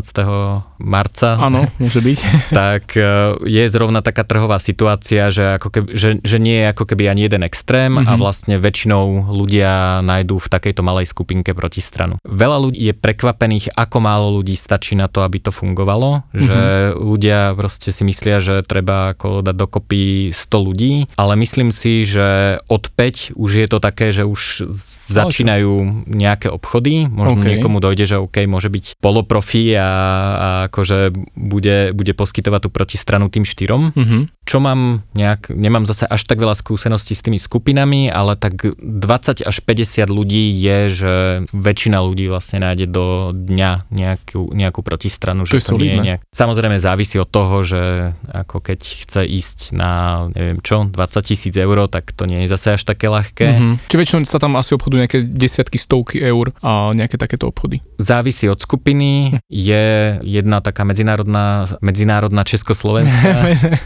[0.77, 2.19] marca, Áno, môže byť.
[2.51, 3.05] tak e,
[3.39, 7.21] je zrovna taká trhová situácia, že, ako keby, že, že nie je ako keby ani
[7.23, 8.09] jeden extrém mm-hmm.
[8.09, 8.19] a Mhm.
[8.19, 12.17] vlastne väčšinou ľudia nájdú v takejto malej skupinke protistranu.
[12.23, 16.41] Veľa ľudí je prekvapených, ako málo ľudí stačí na to, aby to fungovalo, mm-hmm.
[16.41, 16.59] že
[16.97, 22.59] ľudia proste si myslia, že treba ako dať dokopy 100 ľudí, ale myslím si, že
[22.65, 24.65] od 5 už je to také, že už
[25.05, 27.45] začínajú nejaké obchody, možno OK.
[27.45, 33.29] niekomu dojde, že OK, môže byť poloprofi a, a akože bude, bude poskytovať tú protistranu
[33.29, 33.93] tým štyrom.
[33.93, 34.33] Mhm.
[34.45, 39.41] Čo mám nejak, nemám zase až tak veľa skúseností s tými skupinami, ale tak 20
[39.41, 41.13] až 50 ľudí je, že
[41.49, 45.34] väčšina ľudí vlastne nájde do dňa nejakú, nejakú protistranu.
[45.43, 46.21] To že je nie je nejak...
[46.31, 49.91] Samozrejme závisí od toho, že ako keď chce ísť na
[50.31, 50.95] neviem čo, 20
[51.27, 53.47] tisíc eur, tak to nie je zase až také ľahké.
[53.51, 53.73] Mhm.
[53.91, 57.83] Čiže väčšinou sa tam asi obchodujú nejaké desiatky, stovky eur a nejaké takéto obchody.
[57.99, 59.39] Závisí od skupiny.
[59.49, 59.85] Je
[60.23, 63.33] jedna taká medzinárodná, medzinárodná československá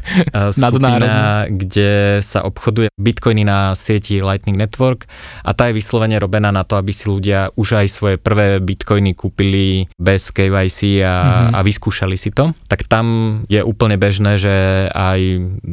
[0.55, 5.07] skupina, kde sa obchoduje bitcoiny na sieti Lightning Network
[5.45, 9.15] a tá je vyslovene robená na to, aby si ľudia už aj svoje prvé bitcoiny
[9.15, 11.53] kúpili bez KYC a, Mhm.
[11.55, 12.51] a vyskúšali si to.
[12.67, 13.05] Tak tam
[13.47, 14.51] je úplne bežné, že
[14.89, 15.19] aj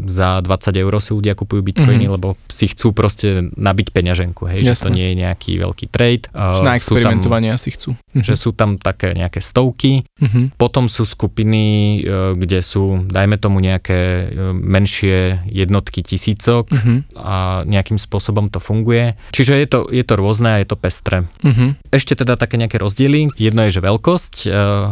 [0.07, 2.13] za 20 eur si ľudia kupujú bitcoiny, Mhm.
[2.13, 6.29] lebo si chcú proste nabiť peňaženku, hej, že to nie je nejaký veľký trade.
[6.31, 7.97] Eh, Na experimentovanie asi chcú.
[8.15, 10.57] že sú tam také nejaké stovky, Mhm.
[10.57, 11.65] potom sú skupiny,
[11.97, 16.97] e, kde sú, dajme tomu nejaké e, menšie jednotky tisícok Mhm.
[17.15, 19.17] a nejakým spôsobom to funguje.
[19.33, 21.25] Čiže je to, je to rôzne a je to pestré.
[21.43, 21.77] Mhm.
[21.91, 23.33] Ešte teda také nejaké rozdiely.
[23.37, 24.35] Jedno je, že veľkosť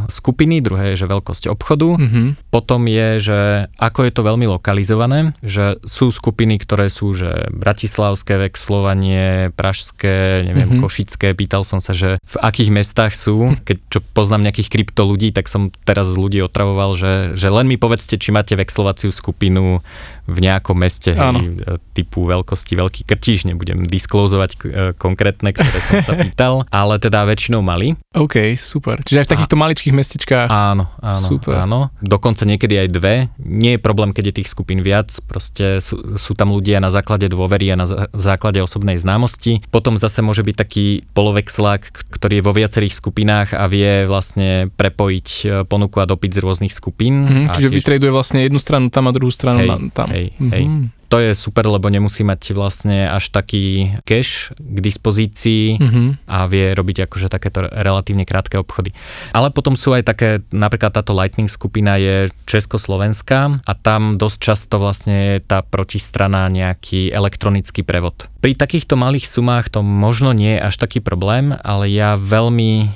[0.09, 2.01] skupiny, druhé je, že veľkosť obchodu.
[2.01, 2.23] Mhm.
[2.49, 3.39] Potom je, že
[3.77, 10.65] ako je to veľmi lokalizované, že sú skupiny, ktoré sú, že bratislavské vexlovanie, pražské, neviem,
[10.65, 10.71] Mhm.
[10.75, 10.83] mm-hmm.
[10.83, 11.29] košické.
[11.35, 13.53] Pýtal som sa, že v akých mestách sú.
[13.69, 17.69] Keď čo poznám nejakých krypto ľudí, tak som teraz z ľudí otravoval, že, že len
[17.69, 19.85] mi povedzte, či máte vexlovaciu skupinu
[20.25, 21.45] v nejakom meste, Áno.
[21.45, 21.61] hej,
[21.93, 24.59] typu veľkosti veľký krtíž, nebudem disklozovať e,
[24.97, 27.93] konkrétne, ktoré som sa pýtal, ale teda väčšinou mali.
[28.17, 29.05] OK, super.
[29.05, 30.49] Čiže aj v takýchto maličkých mestečkách.
[30.55, 31.59] Áno, áno, Super.
[31.59, 31.91] áno.
[31.99, 33.15] Dokonca niekedy aj dve.
[33.39, 37.27] Nie je problém, keď je tých skupín viac, proste sú, sú tam ľudia na základe
[37.27, 39.59] dôvery a na zá- základe osobnej známosti.
[39.69, 45.29] Potom zase môže byť taký polovexlák, ktorý je vo viacerých skupinách a vie vlastne prepojiť
[45.43, 47.27] e, ponuku a dopyt z rôznych skupín.
[47.27, 47.43] Mhm.
[47.51, 50.09] A Čiže tiež- vytraduje vlastne jednu stranu tam a druhú stranu Hej, tam.
[50.09, 50.65] hej, hej.
[51.09, 56.27] To je super, lebo nemusí mať vlastne až taký cash k dispozícii Mhm.
[56.27, 58.91] a vie robiť akože takéto relatívne krátke obchody.
[59.31, 64.77] Ale potom sú aj také, napríklad táto Lightning skupina je československá a tam dosť často
[64.83, 68.27] vlastne je tá protistrana nejaký elektronický prevod.
[68.45, 72.87] Pri takýchto malých sumách to možno nie je až taký problém, ale ja veľmi e,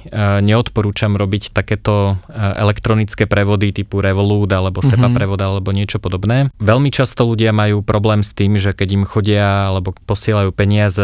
[0.45, 5.17] neodporúčam robiť takéto e, elektronické prevody typu Revolut alebo SEPA Mhm.
[5.17, 6.53] prevod alebo niečo podobné.
[6.61, 11.01] Veľmi často ľudia majú problém s tým, že keď im chodia alebo posielajú peniaze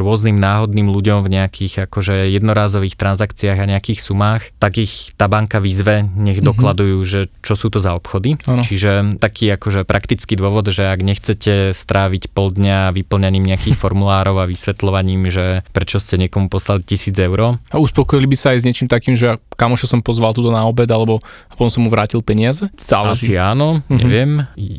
[0.00, 5.60] rôznym náhodným ľuďom v nejakých akože jednorázových transakciách a nejakých sumách, tak ich tá banka
[5.60, 6.48] vyzve, nech Mhm.
[6.48, 8.40] dokladujú, že čo sú to za obchody.
[8.48, 8.64] Áno.
[8.64, 14.46] Čiže taký akože praktický dôvod, že ak nechcete stráviť pol dňa vyplňaním nejakých formulárov a
[14.46, 18.86] vysvetľovaním, že prečo ste niekomu poslali tisíc eur, A uspokojili by sa aj s niečím
[18.86, 21.18] takým, že kamoša som pozval tuto na obed, alebo
[21.50, 22.70] a potom som mu vrátil peniaze?
[22.78, 23.34] Záleží.
[23.34, 23.98] asi áno, Mhm.
[23.98, 24.30] neviem.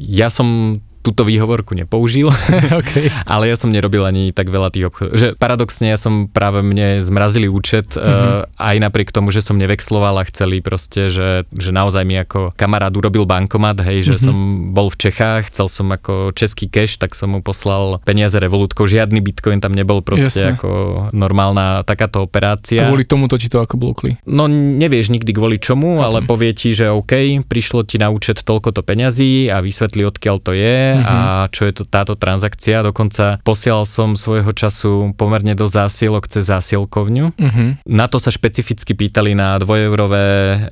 [0.07, 2.31] Ja som túto výhovorku nepoužil,
[2.79, 3.11] okay.
[3.23, 5.13] ale ja som nerobil ani tak veľa tých obchodov.
[5.13, 7.99] Že paradoxne ja som práve mne zmrazili účet Mhm.
[7.99, 12.53] uh, aj napriek tomu, že som nevexloval a chceli proste, že, že naozaj mi ako
[12.53, 14.21] kamarát urobil bankomat, hej, že Mhm.
[14.21, 14.35] som
[14.71, 19.19] bol v Čechách, chcel som ako český cash, tak som mu poslal peniaze revolútkou, žiadny
[19.19, 20.55] bitcoin tam nebol proste Jasné.
[20.55, 20.69] ako
[21.11, 22.79] normálna takáto operácia.
[22.79, 24.15] A kvôli tomuto ti to ako blokli.
[24.23, 26.29] No nevieš nikdy kvôli čomu, ale Chápem.
[26.29, 27.13] povie ti, že OK,
[27.43, 31.05] prišlo ti na účet toľkoto peňazí a vysvetlí odkiaľ to je uh-huh.
[31.05, 31.17] a
[31.49, 32.85] čo je to táto transakcia.
[32.85, 37.25] Dokonca posielal som svojho času pomerne do zásielok cez zásielkovňu.
[37.33, 37.69] Uh-huh.
[37.87, 40.25] Na to sa špecificky pýtali na dvojeurové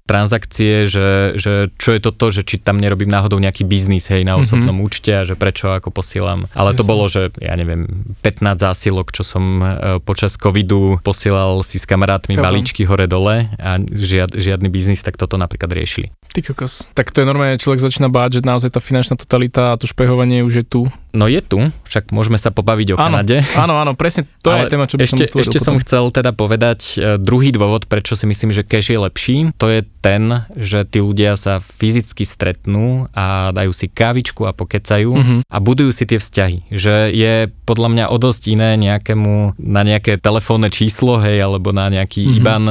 [0.06, 4.26] transakcie, že, že čo je to to, že či tam nerobím náhodou nejaký biznis hej
[4.28, 4.88] na osobnom uh-huh.
[4.88, 6.46] účte a že prečo ako posielam.
[6.54, 6.80] Ale Jasne.
[6.80, 9.66] to bolo, že ja neviem, 15 zásielok, čo som e,
[10.04, 12.46] počas covidu posielal si s kamarátmi Chápam.
[12.46, 16.12] balíčky hore-dole a žiad, žiadny biznis, tak toto napríklad riešili.
[16.32, 16.88] Ty kokos.
[16.96, 20.44] Tak to je normálne, človek začína báť, že naozaj tá finančná totalita a to špehovanie
[20.44, 20.82] už je tu.
[21.12, 21.60] No je tu,
[21.92, 23.44] však môžeme sa pobaviť o áno, Kanade.
[23.60, 25.68] Áno, áno, presne to je téma, čo by ešte, som Ešte potom.
[25.68, 29.38] som chcel teda povedať e, druhý dôvod, prečo si myslím, že cash je lepší.
[29.60, 35.12] To je ten, že tí ľudia sa fyzicky stretnú a dajú si kávičku a pokecajú
[35.12, 35.40] mm-hmm.
[35.52, 36.72] a budujú si tie vzťahy.
[36.72, 37.34] Že je
[37.68, 42.40] podľa mňa o dosť iné nejakému, na nejaké telefónne číslo, hej, alebo na nejaký mm-hmm.
[42.40, 42.66] IBAN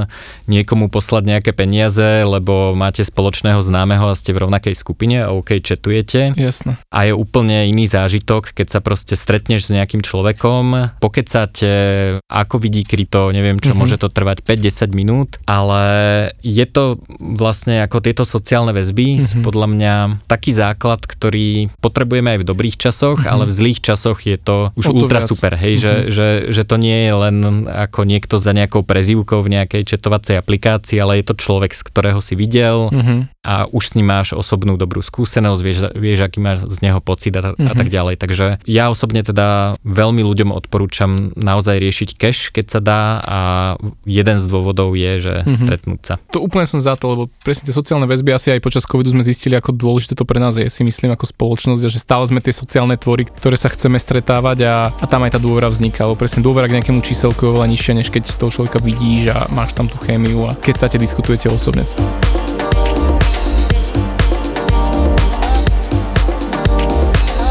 [0.49, 5.61] niekomu poslať nejaké peniaze, lebo máte spoločného známeho a ste v rovnakej skupine a OK,
[5.61, 6.33] četujete.
[6.41, 6.81] Jasne.
[6.89, 11.71] A je úplne iný zážitok zážitok, keď sa proste stretneš s nejakým človekom, pokecáte,
[12.31, 13.81] ako vidí krypto, neviem čo, mm-hmm.
[13.83, 15.83] môže to trvať 5-10 minút, ale
[16.47, 19.43] je to vlastne ako tieto sociálne väzby, mm-hmm.
[19.43, 19.95] podľa mňa
[20.31, 23.35] taký základ, ktorý potrebujeme aj v dobrých časoch, mm-hmm.
[23.35, 25.29] ale v zlých časoch je to už to ultra viac.
[25.29, 26.07] super, hej, mm-hmm.
[26.07, 30.39] že, že, že to nie je len ako niekto za nejakou prezývkou v nejakej četovacej
[30.39, 33.43] aplikácii, ale je to človek, z ktorého si videl mm-hmm.
[33.43, 37.35] a už s ním máš osobnú dobrú skúsenosť, vieš, vieš aký máš z neho pocit
[37.35, 37.67] a, mm-hmm.
[37.67, 38.20] a tak ďalej.
[38.21, 43.39] Takže ja osobne teda veľmi ľuďom odporúčam naozaj riešiť cash, keď sa dá a
[44.05, 45.57] jeden z dôvodov je, že mm-hmm.
[45.57, 46.15] stretnúť sa.
[46.37, 49.25] To úplne som za to, lebo presne tie sociálne väzby asi aj počas covidu sme
[49.25, 52.53] zistili, ako dôležité to pre nás je, si myslím, ako spoločnosť, že stále sme tie
[52.53, 56.45] sociálne tvory, ktoré sa chceme stretávať a, a tam aj tá dôvera vzniká, lebo presne
[56.45, 59.89] dôvera k nejakému číselku je oveľa nižšia, než keď toho človeka vidíš a máš tam
[59.89, 61.89] tú chémiu a keď sa te diskutujete osobne.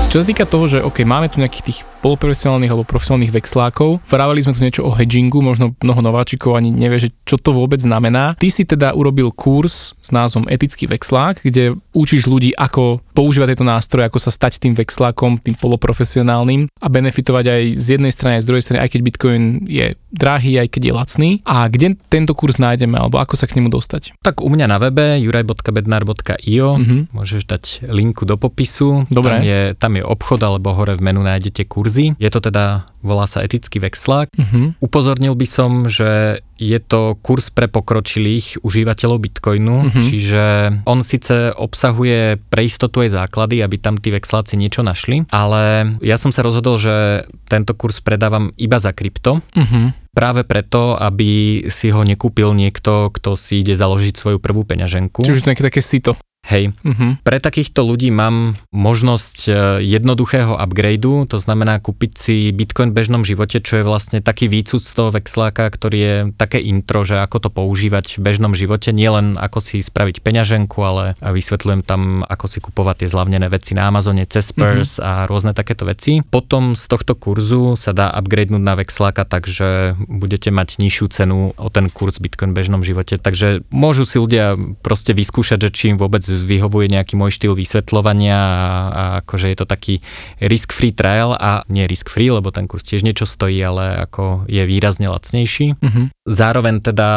[0.10, 4.42] Čo sa týka toho, že OK, máme tu nejakých tých poloprofesionálnych alebo profesionálnych vexlákov, vravali
[4.42, 8.34] sme tu niečo o hedgingu, možno mnoho nováčikov ani nevie, že čo to vôbec znamená.
[8.42, 13.70] Ty si teda urobil kurz s názvom Etický vexlák, kde učíš ľudí, ako používať tieto
[13.70, 18.44] nástroje, ako sa stať tým vexlákom, tým poloprofesionálnym a benefitovať aj z jednej strany, aj
[18.44, 21.30] z druhej strany, aj keď Bitcoin je drahý, aj keď je lacný.
[21.46, 24.18] A kde tento kurz nájdeme, alebo ako sa k nemu dostať?
[24.26, 27.14] Tak u mňa na webe juraj.bednar.io mm-hmm.
[27.14, 29.06] môžeš dať linku do popisu.
[29.12, 29.38] Dobre.
[29.38, 32.16] Tam je, tam je obchod, alebo hore v menu nájdete kurzy.
[32.20, 34.32] Je to teda, volá sa etický vexlák.
[34.34, 34.84] Mm-hmm.
[34.84, 40.04] Upozornil by som, že je to kurz pre pokročilých užívateľov Bitcoinu, mm-hmm.
[40.04, 40.44] čiže
[40.84, 46.20] on síce obsahuje pre istotu aj základy, aby tam tí vexláci niečo našli, ale ja
[46.20, 49.40] som sa rozhodol, že tento kurz predávam iba za krypto.
[49.56, 50.12] Mm-hmm.
[50.12, 55.24] Práve preto, aby si ho nekúpil niekto, kto si ide založiť svoju prvú peňaženku.
[55.24, 56.20] Čiže to nejaké také sito.
[56.48, 57.20] Hej, uh-huh.
[57.22, 59.52] pre takýchto ľudí mám možnosť e,
[59.86, 64.82] jednoduchého upgradeu, to znamená kúpiť si Bitcoin v bežnom živote, čo je vlastne taký výcud
[64.82, 69.38] z toho vexláka, ktorý je také intro, že ako to používať v bežnom živote, nielen
[69.38, 74.26] ako si spraviť peňaženku, ale vysvetľujem tam, ako si kupovať tie zlavnené veci na Amazone,
[74.26, 75.28] cez Spurs uh-huh.
[75.28, 76.24] a rôzne takéto veci.
[76.24, 81.68] Potom z tohto kurzu sa dá upgradenúť na vexláka, takže budete mať nižšiu cenu o
[81.70, 83.20] ten kurz Bitcoin v bežnom živote.
[83.20, 88.38] Takže môžu si ľudia proste vyskúšať, že či im vôbec vyhovuje nejaký môj štýl vysvetľovania
[88.38, 89.96] a, a akože je to taký
[90.38, 95.10] risk-free trial a nie risk-free, lebo ten kurz tiež niečo stojí, ale ako je výrazne
[95.10, 95.80] lacnejší.
[95.80, 96.14] Uh-huh.
[96.30, 97.10] Zároveň teda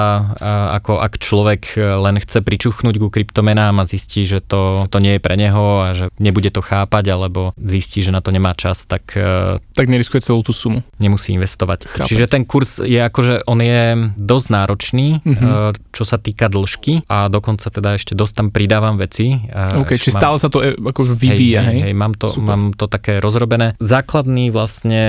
[0.79, 5.25] ako ak človek len chce pričuchnúť ku kryptomenám a zistí, že to, to nie je
[5.25, 9.13] pre neho a že nebude to chápať alebo zistí, že na to nemá čas, tak...
[9.17, 10.81] E, tak neriskuje celú tú sumu.
[10.97, 11.89] Nemusí investovať.
[11.89, 12.09] Chápať.
[12.09, 13.83] Čiže ten kurz je akože, on je
[14.17, 15.77] dosť náročný, uh-huh.
[15.93, 19.43] čo sa týka dĺžky a dokonca teda ešte dosť tam pridávam veci.
[19.53, 21.79] OK, či stále sa to e, už vyvíja, hej?
[21.79, 23.75] hej, hej mám, to, mám to také rozrobené.
[23.83, 25.03] Základný vlastne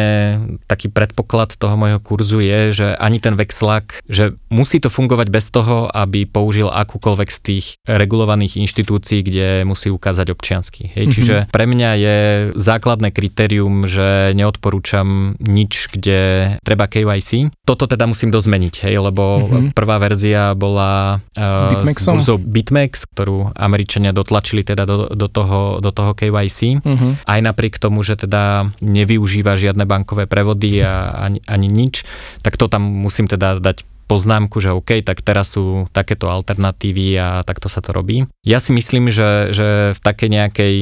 [0.65, 5.53] taký predpoklad toho môjho kurzu je, že ani ten vexlak, že musí to fungovať bez
[5.53, 10.89] toho, aby použil akúkoľvek z tých regulovaných inštitúcií, kde musí ukázať občiansky.
[10.89, 11.13] Hej, mm-hmm.
[11.13, 12.17] čiže pre mňa je
[12.57, 17.53] základné kritérium, že neodporúčam nič, kde treba KYC.
[17.67, 19.65] Toto teda musím dozmeniť, hej, lebo mm-hmm.
[19.75, 25.83] prvá verzia bola uh, s kurzou BitMEX, ktorú Američania Američania dotlačili teda do, do, toho,
[25.83, 26.79] do toho KYC.
[26.79, 26.95] Uh-huh.
[26.95, 27.09] Mhm.
[27.27, 32.07] Aj napriek tomu, že teda nevyužíva žiadne bankové prevody a ani, ani nič,
[32.39, 37.27] tak to tam musím teda dať poznámku, že OK, tak teraz sú takéto alternatívy a
[37.41, 38.27] takto sa to robí.
[38.43, 40.73] Ja si myslím, že, že v takej nejakej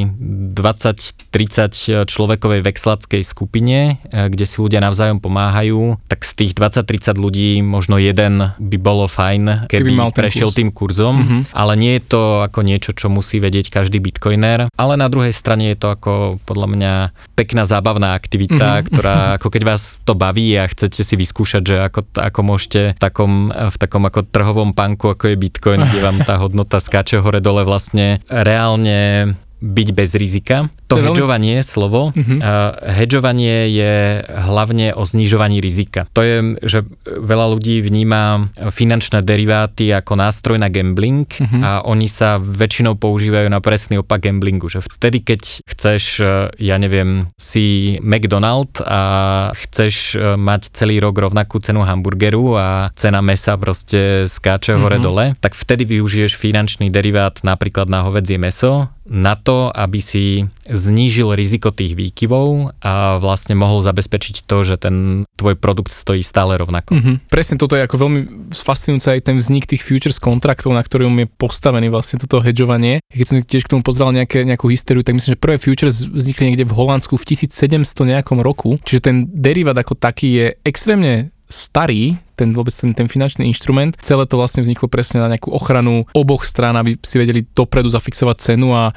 [0.52, 7.50] 20-30 človekovej vexlackej skupine, e, kde si ľudia navzájom pomáhajú, tak z tých 20-30 ľudí
[7.62, 10.58] možno jeden by bolo fajn, keby, keby mal prešiel kurz.
[10.58, 11.42] tým kurzom, mm-hmm.
[11.54, 15.74] ale nie je to ako niečo, čo musí vedieť každý bitcoiner, ale na druhej strane
[15.74, 16.94] je to ako podľa mňa
[17.38, 18.88] pekná zábavná aktivita, mm-hmm.
[18.92, 23.02] ktorá ako keď vás to baví a chcete si vyskúšať, že ako, ako môžete v
[23.12, 27.68] takom, v takom ako trhovom panku, ako je Bitcoin, kde vám tá hodnota skáče hore-dole
[27.68, 30.74] vlastne reálne byť bez rizika.
[30.90, 31.70] To, to hedžovanie, veľmi...
[31.70, 32.38] slovo, uh-huh.
[32.42, 33.94] uh, hedžovanie je
[34.26, 36.10] hlavne o znižovaní rizika.
[36.18, 41.62] To je, že veľa ľudí vníma finančné deriváty ako nástroj na gambling uh-huh.
[41.62, 46.82] a oni sa väčšinou používajú na presný opak gamblingu, že vtedy, keď chceš, uh, ja
[46.82, 53.56] neviem, si McDonald a chceš uh, mať celý rok rovnakú cenu hamburgeru a cena mesa
[53.62, 54.90] proste skáče uh-huh.
[54.90, 61.36] hore-dole, tak vtedy využiješ finančný derivát napríklad na hovedzie meso na to, aby si znížil
[61.36, 66.96] riziko tých výkyvov a vlastne mohol zabezpečiť to, že ten tvoj produkt stojí stále rovnako.
[66.96, 67.16] Mm-hmm.
[67.28, 68.22] Presne toto je ako veľmi
[68.56, 73.04] fascinujúce aj ten vznik tých futures kontraktov, na ktorom je postavený vlastne toto hedžovanie.
[73.12, 76.56] Keď som tiež k tomu pozrel nejaké, nejakú históriu, tak myslím, že prvé futures vznikli
[76.56, 77.84] niekde v Holandsku v 1700
[78.16, 83.46] nejakom roku, čiže ten derivát ako taký je extrémne starý, ten vôbec ten, ten finančný
[83.46, 83.94] inštrument.
[84.02, 88.38] Celé to vlastne vzniklo presne na nejakú ochranu oboch strán, aby si vedeli dopredu zafixovať
[88.42, 88.90] cenu a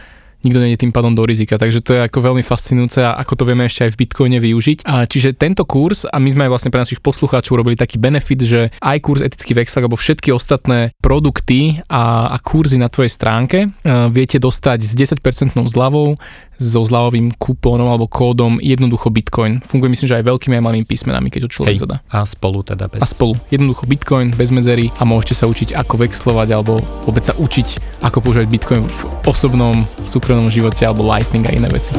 [0.45, 1.57] nikto nie je tým pádom do rizika.
[1.57, 4.85] Takže to je ako veľmi fascinujúce a ako to vieme ešte aj v Bitcoine využiť.
[4.85, 8.45] A čiže tento kurz, a my sme aj vlastne pre našich poslucháčov robili taký benefit,
[8.45, 13.59] že aj kurz etický vexel alebo všetky ostatné produkty a, a kurzy na tvojej stránke
[13.73, 16.21] uh, viete dostať s 10% zľavou
[16.59, 19.61] so zľavovým kupónom alebo kódom jednoducho Bitcoin.
[19.61, 21.97] Funguje myslím, že aj veľkými aj malými písmenami, keď to človek Hej, zadá.
[22.11, 23.01] A spolu teda bez...
[23.03, 23.35] A spolu.
[23.51, 28.19] Jednoducho Bitcoin bez medzery a môžete sa učiť ako vexlovať alebo vôbec sa učiť ako
[28.23, 31.95] používať Bitcoin v osobnom súkromnom živote alebo Lightning a iné veci.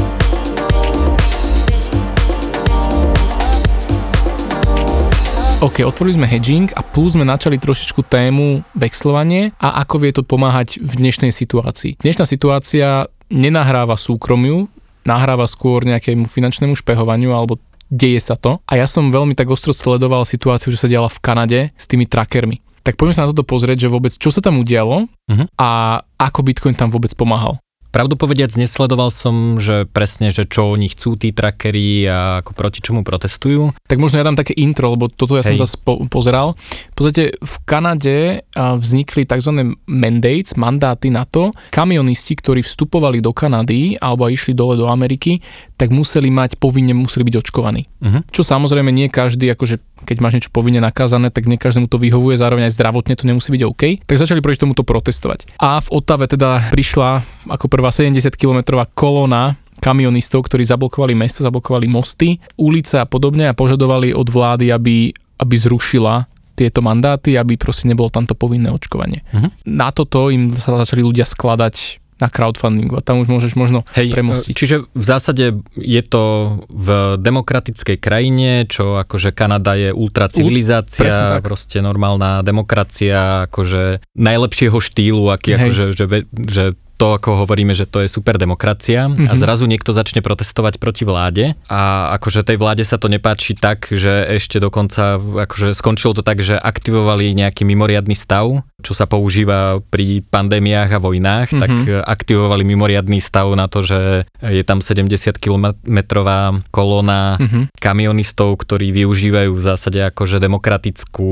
[5.66, 10.22] OK, otvorili sme hedging a plus sme načali trošičku tému vexlovanie a ako vie to
[10.22, 11.98] pomáhať v dnešnej situácii.
[12.06, 14.68] Dnešná situácia nenahráva súkromiu,
[15.06, 18.58] nahráva skôr nejakému finančnému špehovaniu alebo deje sa to.
[18.66, 22.10] A ja som veľmi tak ostro sledoval situáciu, že sa diala v Kanade s tými
[22.10, 22.62] trackermi.
[22.86, 25.46] Tak poďme sa na toto pozrieť, že vôbec čo sa tam udialo uh-huh.
[25.58, 27.58] a ako Bitcoin tam vôbec pomáhal.
[27.96, 32.84] Pravdu povediac, nesledoval som, že presne, že čo oni chcú tí trackery a ako proti
[32.84, 33.72] čomu protestujú.
[33.88, 35.56] Tak možno ja dám také intro, lebo toto ja Hej.
[35.56, 36.60] som zase po- pozeral.
[36.92, 39.80] V podstate v Kanade vznikli tzv.
[39.88, 45.40] mandates, mandáty na to, kamionisti, ktorí vstupovali do Kanady alebo išli dole do Ameriky,
[45.80, 47.88] tak museli mať, povinne museli byť očkovaní.
[48.04, 48.28] Uh-huh.
[48.28, 52.36] Čo samozrejme nie každý akože keď máš niečo povinne nakázané, tak nie každému to vyhovuje,
[52.36, 53.84] zároveň aj zdravotne to nemusí byť OK.
[54.04, 55.56] Tak začali proti tomuto protestovať.
[55.64, 62.40] A v Otave teda prišla ako prvá 70-kilometrová kolóna kamionistov, ktorí zablokovali mesto, zablokovali mosty,
[62.60, 68.08] ulice a podobne a požadovali od vlády, aby, aby zrušila tieto mandáty, aby proste nebolo
[68.08, 69.28] tamto povinné očkovanie.
[69.36, 69.52] Uh-huh.
[69.68, 74.16] Na toto im sa začali ľudia skladať na crowdfundingu a tam už môžeš možno Hej,
[74.16, 74.54] premostiť.
[74.56, 76.24] Čiže v zásade je to
[76.72, 85.56] v demokratickej krajine, čo akože Kanada je ultracivilizácia, proste normálna demokracia, akože najlepšieho štýlu, aký
[85.56, 85.60] Hej.
[85.60, 86.06] akože, že,
[86.48, 86.64] že
[86.96, 89.28] to, ako hovoríme, že to je super demokracia mm-hmm.
[89.28, 89.40] a mhm.
[89.40, 94.40] zrazu niekto začne protestovať proti vláde a akože tej vláde sa to nepáči tak, že
[94.40, 100.22] ešte dokonca, akože skončilo to tak, že aktivovali nejaký mimoriadný stav, čo sa používa pri
[100.22, 101.62] pandémiách a vojnách, mm-hmm.
[101.66, 101.74] tak
[102.06, 105.10] aktivovali mimoriadný stav na to, že je tam 70
[105.42, 107.82] kilometrová kolóna mm-hmm.
[107.82, 111.30] kamionistov, ktorí využívajú v zásade akože demokratickú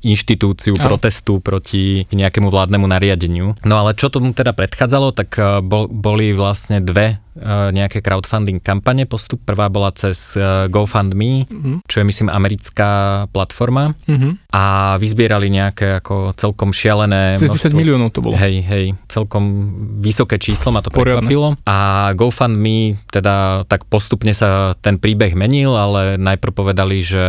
[0.00, 0.80] inštitúciu oh.
[0.80, 3.52] protestu proti nejakému vládnemu nariadeniu.
[3.68, 4.86] No ale čo tomu teda predchádza?
[4.86, 5.58] prichádzalo, tak eh,
[5.90, 9.04] boli vlastne dve Eh, nejaké crowdfunding kampane.
[9.04, 11.76] Postup prvá bola cez eh, GoFundMe, mm-hmm.
[11.86, 14.52] čo je myslím americká platforma mm-hmm.
[14.52, 17.36] a vyzbierali nejaké ako celkom šialené...
[17.36, 18.36] Cez 10 miliónov to bolo.
[18.36, 21.56] Hej, hej, celkom vysoké číslo ma to prekvapilo.
[21.64, 27.24] A GoFundMe teda tak postupne sa ten príbeh menil, ale najprv povedali, že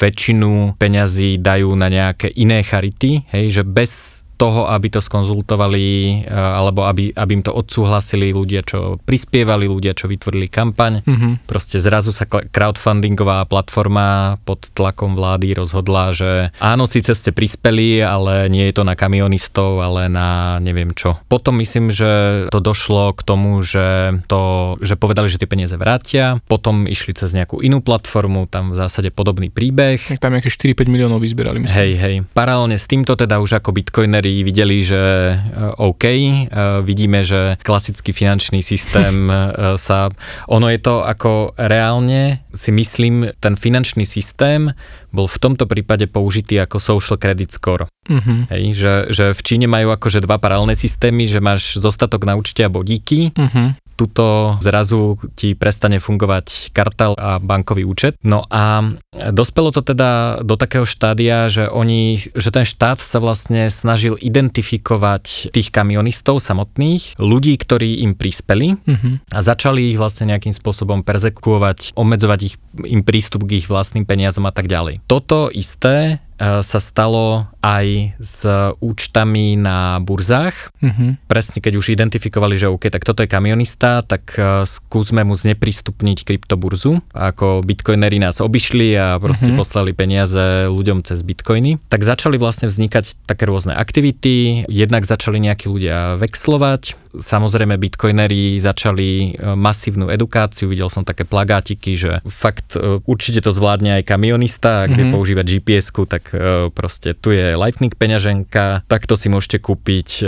[0.00, 5.84] väčšinu peňazí dajú na nejaké iné charity, hej, že bez toho, aby to skonzultovali
[6.24, 11.02] e, alebo aby, aby im to odsúhlasili ľudia, čo prispievali, ľudia, čo vytvorili kampaň.
[11.06, 11.32] Mm-hmm.
[11.46, 18.50] Proste zrazu sa crowdfundingová platforma pod tlakom vlády rozhodla, že áno, síce ste prispeli, ale
[18.50, 21.18] nie je to na kamionistov, ale na neviem čo.
[21.30, 26.42] Potom myslím, že to došlo k tomu, že, to, že povedali, že tie peniaze vrátia,
[26.50, 30.18] potom išli cez nejakú inú platformu, tam v zásade podobný príbeh.
[30.18, 31.78] Tam nejaké 4-5 miliónov vyzberali, myslím.
[31.78, 32.14] Hej, hej.
[32.32, 33.76] Paralelne s týmto teda už ako
[34.24, 35.36] bitcoinery videli, že e,
[35.76, 36.48] OK, e,
[36.82, 40.08] vidíme, že klasický finančný systém e, sa...
[40.48, 44.72] Ono je to ako reálne, si myslím, ten finančný systém
[45.14, 47.86] bol v tomto prípade použitý ako social credit score.
[48.10, 48.50] Uh-huh.
[48.50, 52.66] Hej, že, že v Číne majú akože dva paralelné systémy, že máš zostatok na účte
[52.66, 53.30] a bodíky.
[53.36, 58.18] Uh-huh tuto zrazu ti prestane fungovať kartel a bankový účet.
[58.26, 58.82] No a
[59.14, 65.54] dospelo to teda do takého štádia, že oni, že ten štát sa vlastne snažil identifikovať
[65.54, 69.14] tých kamionistov samotných, ľudí, ktorí im prispeli uh-huh.
[69.30, 74.44] a začali ich vlastne nejakým spôsobom persekuovať, obmedzovať ich, im prístup k ich vlastným peniazom
[74.44, 75.00] a tak ďalej.
[75.06, 78.44] Toto isté sa stalo aj s
[78.82, 80.74] účtami na burzách.
[80.82, 81.10] Mm-hmm.
[81.30, 86.28] Presne keď už identifikovali, že OK, tak toto je kamionista, tak e, skúsme mu zneprístupniť
[86.28, 87.00] kryptoburzu.
[87.16, 89.60] Ako bitcoinery nás obišli a proste mm-hmm.
[89.62, 91.80] poslali peniaze ľuďom cez bitcoiny.
[91.88, 94.68] Tak začali vlastne vznikať také rôzne aktivity.
[94.68, 101.94] Jednak začali nejakí ľudia vexlovať, samozrejme bitcoinery začali e, masívnu edukáciu, videl som také plagátiky,
[101.94, 104.98] že fakt určite to zvládne aj kamionista, ak mm-hmm.
[104.98, 105.14] vie mhm.
[105.14, 110.26] používať GPS-ku, tak e, proste tu je Lightning peňaženka, takto si môžete kúpiť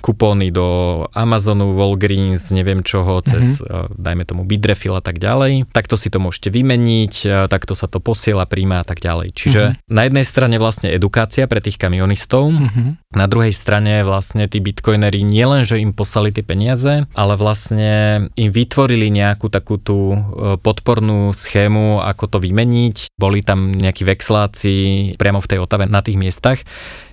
[0.00, 0.66] kupóny do
[1.12, 3.98] Amazonu, Walgreens, neviem čoho, cez, mm-hmm.
[3.98, 5.68] dajme tomu Bitrefill a tak ďalej.
[5.70, 9.34] Takto si to môžete vymeniť, takto sa to posiela, príjma a tak ďalej.
[9.34, 9.92] Čiže mm-hmm.
[9.92, 13.14] na jednej strane vlastne edukácia pre tých kamionistov, mm-hmm.
[13.14, 18.50] na druhej strane vlastne tí bitcoinery nielen, že im poslali tie peniaze, ale vlastne im
[18.52, 20.14] vytvorili nejakú takú tú
[20.62, 23.14] podpornú schému, ako to vymeniť.
[23.16, 24.72] Boli tam nejakí vexláci
[25.16, 26.62] priamo v tej Otave na tých miestach.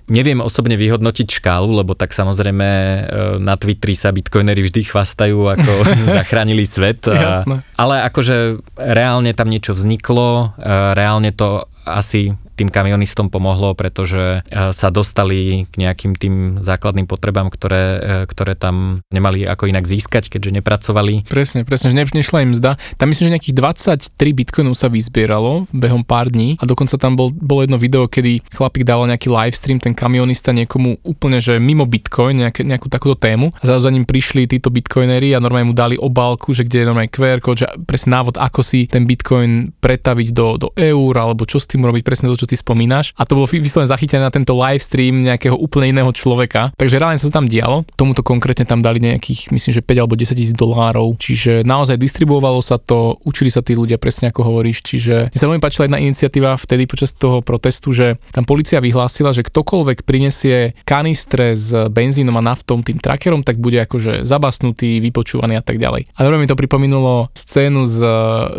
[0.06, 3.00] Neviem osobne vyhodnotiť škálu, lebo tak samozrejme e,
[3.42, 5.72] na Twitteri sa bitcoinery vždy chvastajú, ako
[6.22, 7.10] zachránili svet.
[7.10, 7.42] A,
[7.74, 14.72] ale akože reálne tam niečo vzniklo, e, reálne to asi tým kamionistom pomohlo, pretože e,
[14.72, 18.00] sa dostali k nejakým tým základným potrebám, ktoré,
[18.30, 21.28] ktoré tam nemali ako inak získať, keďže nepracovali.
[21.28, 22.78] Presne, presne, že nešla im mzda.
[22.96, 27.34] Tam myslím, že nejakých 23 bitcoinov sa vyzbieralo behom pár dní a dokonca tam bol,
[27.34, 31.88] bolo jedno video, kedy chlapík dával nejaký live stream, ten kamionista niekomu úplne, že mimo
[31.88, 35.96] bitcoin, nejaké, nejakú takúto tému a za ním prišli títo bitcoinery a normálne mu dali
[35.98, 40.28] obálku, že kde je normálne QR kód, že presne návod, ako si ten bitcoin pretaviť
[40.36, 43.16] do, do eur alebo čo s tým robiť, presne to, čo ty spomínaš.
[43.16, 46.76] A to bolo vyslovene zachytené na tento live stream nejakého úplne iného človeka.
[46.76, 47.88] Takže reálne sa to tam dialo.
[47.96, 51.16] Tomuto konkrétne tam dali nejakých, myslím, že 5 alebo 10 tisíc dolárov.
[51.22, 54.82] Čiže naozaj distribuovalo sa to, učili sa tí ľudia presne ako hovoríš.
[54.82, 59.32] Čiže mi sa veľmi páčila jedna iniciatíva vtedy počas toho protestu, že tam policia vyhlásila,
[59.32, 65.62] že ktokoľvek prinesie kanistre s benzínom a naftom tým trackerom, tak bude akože zabasnutý, vypočúvaný
[65.62, 66.10] a tak ďalej.
[66.18, 67.98] A mi to pripomínulo scénu z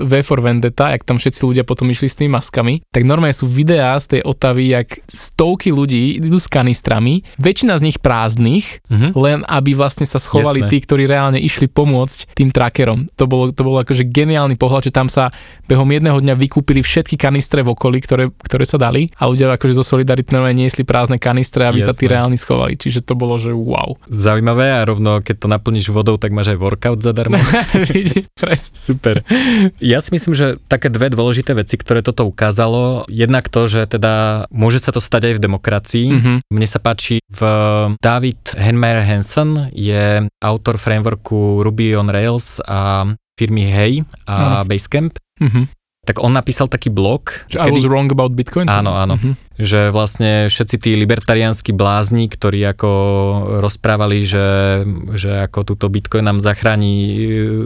[0.07, 3.51] V for Vendetta, jak tam všetci ľudia potom išli s tými maskami, tak normálne sú
[3.51, 9.11] videá z tej Otavy, jak stovky ľudí idú s kanistrami, väčšina z nich prázdnych, uh-huh.
[9.17, 10.71] len aby vlastne sa schovali Jasné.
[10.71, 13.11] tí, ktorí reálne išli pomôcť tým trackerom.
[13.19, 15.35] To bolo, to bolo akože geniálny pohľad, že tam sa
[15.67, 19.79] behom jedného dňa vykúpili všetky kanistre v okolí, ktoré, ktoré sa dali a ľudia akože
[19.81, 21.89] zo solidarity niesli prázdne kanistre, aby Jasné.
[21.91, 22.75] sa tí reálni schovali.
[22.79, 23.97] Čiže to bolo, že wow.
[24.09, 27.39] Zaujímavé a rovno, keď to naplníš vodou, tak máš aj workout zadarmo.
[28.87, 29.23] Super.
[29.79, 34.47] Ja si myslím, že také dve dôležité veci, ktoré toto ukázalo, jednak to, že teda
[34.51, 36.07] môže sa to stať aj v demokracii.
[36.13, 36.37] Mm-hmm.
[36.51, 37.41] Mne sa páči v
[38.01, 43.07] David Henmeyer Hansen je autor frameworku Ruby on Rails a
[43.37, 43.93] firmy Hey
[44.27, 44.65] a.
[44.65, 45.21] Basecamp.
[45.37, 45.76] Mm-hmm
[46.07, 47.35] tak on napísal taký blog.
[47.51, 47.71] Že kedy...
[47.75, 48.71] I was wrong about Bitcoin?
[48.71, 49.19] Áno, áno.
[49.19, 49.35] Uh-huh.
[49.59, 52.91] Že vlastne všetci tí libertariánsky blázni, ktorí ako
[53.59, 54.47] rozprávali, že,
[55.19, 57.19] že ako túto Bitcoin nám zachráni e,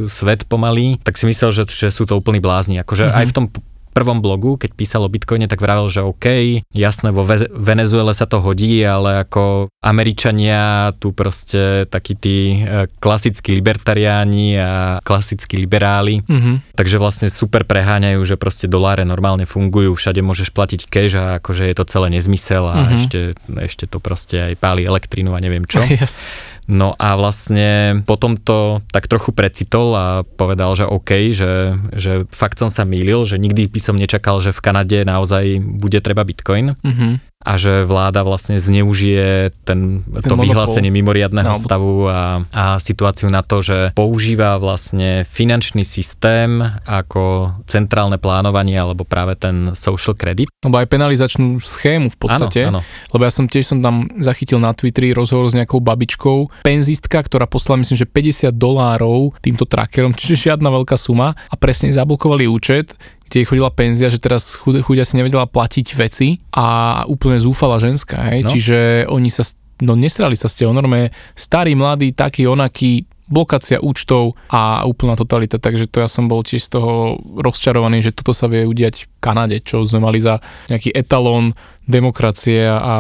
[0.09, 2.81] svet pomaly, tak si myslel, že, že sú to úplní blázni.
[2.81, 3.21] Akože uh-huh.
[3.21, 3.45] aj v tom
[3.91, 6.27] prvom blogu, keď písal o Bitcoine, tak vravel, že OK,
[6.71, 13.51] jasné, vo Venezuele sa to hodí, ale ako Američania, tu proste takí tí e, klasickí
[13.55, 14.71] libertariáni a
[15.03, 16.77] klasickí liberáli, mm-hmm.
[16.79, 21.67] takže vlastne super preháňajú, že proste doláre normálne fungujú, všade môžeš platiť cash a akože
[21.67, 22.97] je to celé nezmysel a mm-hmm.
[22.97, 23.19] ešte,
[23.67, 25.83] ešte to proste aj páli elektrínu a neviem čo.
[25.91, 26.23] yes.
[26.71, 32.63] No a vlastne potom to tak trochu precitol a povedal, že OK, že, že fakt
[32.63, 36.79] som sa mýlil, že nikdy by som nečakal, že v Kanade naozaj bude treba Bitcoin.
[36.79, 37.13] Mm-hmm.
[37.41, 40.45] A že vláda vlastne zneužije ten, to monopol.
[40.45, 41.57] vyhlásenie mimoriadného no.
[41.57, 49.09] stavu a, a situáciu na to, že používa vlastne finančný systém ako centrálne plánovanie alebo
[49.09, 50.53] práve ten social credit.
[50.61, 52.69] Lebo aj penalizačnú schému v podstate.
[52.69, 53.09] Áno, áno.
[53.17, 57.49] Lebo ja som tiež som tam zachytil na Twitteri rozhovor s nejakou babičkou, penzistka, ktorá
[57.49, 63.01] poslala myslím, že 50 dolárov týmto trackerom, čiže žiadna veľká suma a presne zablokovali účet,
[63.31, 68.43] kde chodila penzia, že teraz chudia si nevedela platiť veci a úplne zúfala ženská, hej?
[68.43, 68.51] No.
[68.51, 69.47] čiže oni sa,
[69.87, 75.63] no nestrali sa ste o norme, starí, mladí, taký, onaký, blokácia účtov a úplná totalita,
[75.63, 79.09] takže to ja som bol tiež z toho rozčarovaný, že toto sa vie udiať v
[79.23, 81.55] Kanade, čo sme mali za nejaký etalón
[81.87, 82.91] demokracie a, a,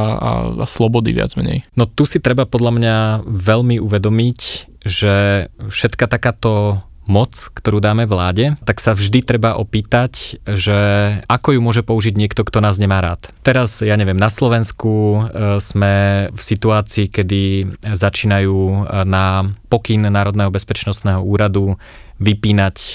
[0.62, 1.66] a slobody viac menej.
[1.74, 4.40] No tu si treba podľa mňa veľmi uvedomiť,
[4.86, 6.78] že všetka takáto
[7.10, 10.78] moc, ktorú dáme vláde, tak sa vždy treba opýtať, že
[11.26, 13.26] ako ju môže použiť niekto, kto nás nemá rád.
[13.42, 15.20] Teraz, ja neviem, na Slovensku e,
[15.58, 15.94] sme
[16.30, 17.42] v situácii, kedy
[17.82, 18.78] začínajú e,
[19.10, 21.78] na pokyn Národného bezpečnostného úradu
[22.20, 22.92] vypínať e,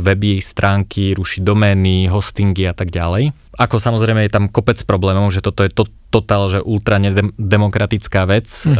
[0.00, 3.34] weby, stránky, rušiť domény, hostingy a tak ďalej.
[3.54, 8.46] Ako samozrejme je tam kopec problémov, že toto je to, totál, že ultra nedemokratická vec
[8.46, 8.78] mm-hmm.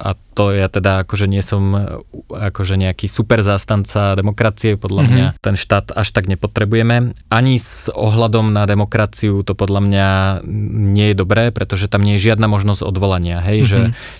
[0.00, 1.72] a to ja teda akože nie som
[2.28, 5.16] akože nejaký super zástanca demokracie, podľa mm-hmm.
[5.16, 7.16] mňa ten štát až tak nepotrebujeme.
[7.32, 10.08] Ani s ohľadom na demokraciu to podľa mňa
[10.92, 13.72] nie je dobré, pretože tam nie je žiadna možnosť odvolania, hej, mm-hmm.
[13.72, 13.78] že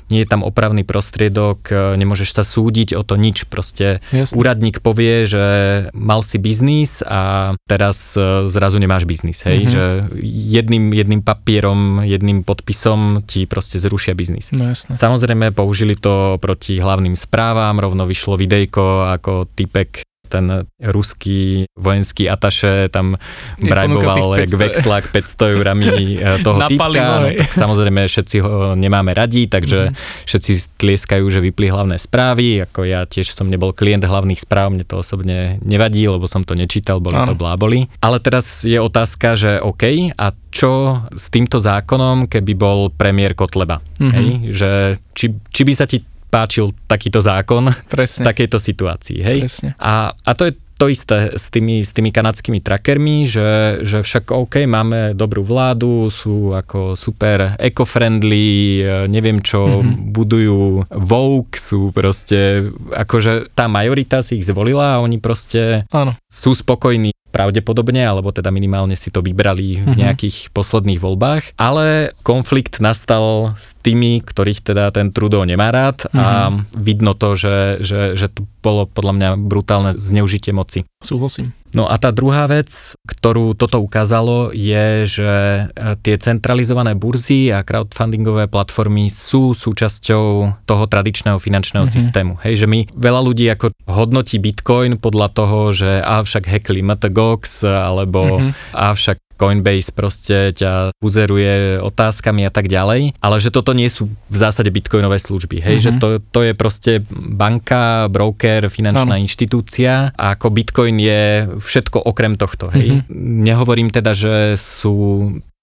[0.08, 4.38] nie je tam opravný prostriedok, e, nemôžeš sa súdiť o to nič, proste Jasne.
[4.38, 5.44] úradník povie, že
[5.90, 9.72] mal si biznis a teraz e, zrazu nemáš biznis, hej, mm-hmm.
[9.74, 9.82] že
[10.22, 14.54] jedným, jedným papierom, jedným podpisom ti proste zrušia biznis.
[14.54, 14.94] No jasne.
[14.94, 22.90] Samozrejme použili to proti hlavným správam, rovno vyšlo videjko, ako typek ten ruský vojenský ataše
[22.90, 23.14] tam
[23.62, 27.22] brajboval jak vexlak 500 eurami e, toho typka.
[27.22, 30.26] No, tak samozrejme všetci ho nemáme radi, takže mm.
[30.26, 32.66] všetci tlieskajú, že vypli hlavné správy.
[32.66, 36.58] Ako ja tiež som nebol klient hlavných správ, mne to osobne nevadí, lebo som to
[36.58, 37.30] nečítal, boli ano.
[37.30, 37.86] to bláboli.
[38.02, 43.82] Ale teraz je otázka, že OK, a čo s týmto zákonom, keby bol premiér Kotleba?
[43.98, 44.12] Mm-hmm.
[44.14, 44.28] Hej?
[44.54, 44.70] Že,
[45.14, 45.98] či, či by sa ti
[46.34, 48.26] páčil takýto zákon Presne.
[48.26, 49.18] v takejto situácii.
[49.22, 49.38] Hej?
[49.46, 49.70] Presne.
[49.78, 54.34] A, a to je to isté s tými, s tými kanadskými trackermi, že, že však
[54.34, 60.10] OK, máme dobrú vládu, sú ako super eco-friendly, neviem čo, mm-hmm.
[60.10, 66.18] budujú Vogue, sú proste, akože tá majorita si ich zvolila a oni proste Áno.
[66.26, 69.98] sú spokojní pravdepodobne, alebo teda minimálne si to vybrali v mhm.
[70.06, 71.58] nejakých posledných voľbách.
[71.58, 76.78] Ale konflikt nastal s tými, ktorých teda ten Trudeau nemá rád a mhm.
[76.78, 80.88] vidno to, že, že, že to bolo podľa mňa brutálne zneužitie moci.
[81.04, 81.52] Súhlasím.
[81.76, 85.32] No a tá druhá vec, ktorú toto ukázalo, je, že
[85.68, 90.24] e, tie centralizované burzy a crowdfundingové platformy sú súčasťou
[90.64, 91.98] toho tradičného finančného mm-hmm.
[92.00, 92.32] systému.
[92.46, 98.40] Hej, že my veľa ľudí ako hodnotí Bitcoin podľa toho, že avšak hackli MTGOX alebo
[98.40, 98.50] mm-hmm.
[98.72, 104.36] avšak Coinbase proste ťa uzeruje otázkami a tak ďalej, ale že toto nie sú v
[104.36, 105.84] zásade bitcoinové služby, hej, mm-hmm.
[105.84, 109.22] že to, to je proste banka, broker, finančná ano.
[109.22, 111.22] inštitúcia a ako bitcoin je
[111.58, 113.02] všetko okrem tohto, hej.
[113.02, 113.42] Mm-hmm.
[113.44, 114.94] Nehovorím teda, že sú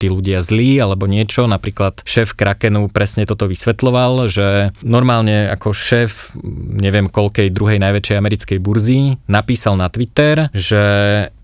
[0.02, 1.46] tí ľudia zlí alebo niečo.
[1.46, 6.34] Napríklad šéf Krakenu presne toto vysvetloval, že normálne ako šéf
[6.74, 10.82] neviem koľkej druhej najväčšej americkej burzy napísal na Twitter, že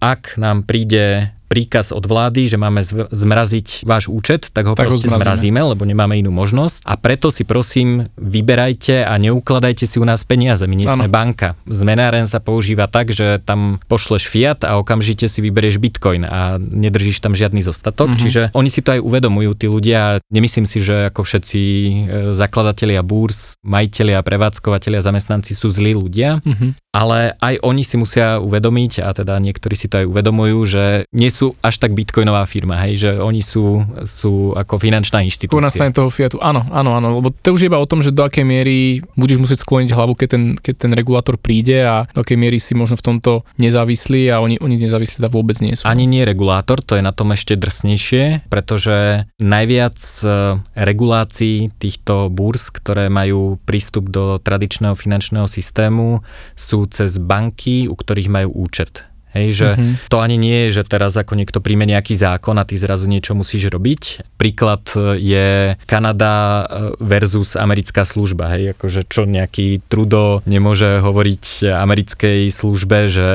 [0.02, 5.08] ak nám príde príkaz od vlády, že máme zmraziť váš účet, tak ho tak proste
[5.08, 5.56] ho zmrazíme.
[5.56, 6.84] zmrazíme, lebo nemáme inú možnosť.
[6.84, 10.68] A preto si prosím, vyberajte a neukladajte si u nás peniaze.
[10.68, 11.56] My nie sme banka.
[11.64, 17.24] Zmenáren sa používa tak, že tam pošleš fiat a okamžite si vyberieš bitcoin a nedržíš
[17.24, 18.12] tam žiadny zostatok.
[18.12, 18.22] Mm-hmm.
[18.22, 20.20] Čiže oni si to aj uvedomujú, tí ľudia.
[20.28, 21.90] Nemyslím si, že ako všetci e,
[22.36, 26.92] zakladatelia búrs, majiteľia, prevádzkovateľia, zamestnanci sú zlí ľudia, mm-hmm.
[26.92, 30.84] ale aj oni si musia uvedomiť, a teda niektorí si to aj uvedomujú, že
[31.14, 35.54] nie sú až tak bitcoinová firma, hej, že oni sú, sú ako finančná inštitúcia.
[35.54, 38.02] Skôr na strane toho Fiatu, áno, áno, áno, lebo to už je iba o tom,
[38.02, 42.10] že do akej miery budeš musieť skloniť hlavu, keď ten, keď ten regulátor príde a
[42.10, 45.78] do akej miery si možno v tomto nezávislí a oni, oni nezávislí teda vôbec nie
[45.78, 45.86] sú.
[45.86, 50.28] Ani nie regulátor, to je na tom ešte drsnejšie, pretože najviac e,
[50.74, 56.26] regulácií týchto burs, ktoré majú prístup do tradičného finančného systému,
[56.58, 59.08] sú cez banky, u ktorých majú účet.
[59.36, 59.94] Hej, že mm-hmm.
[60.08, 63.36] to ani nie je, že teraz ako niekto príjme nejaký zákon a ty zrazu niečo
[63.36, 64.32] musíš robiť.
[64.40, 64.88] Príklad
[65.20, 66.64] je Kanada
[66.96, 68.56] versus americká služba.
[68.56, 73.30] Hej, akože čo nejaký Trudo nemôže hovoriť americkej službe, že,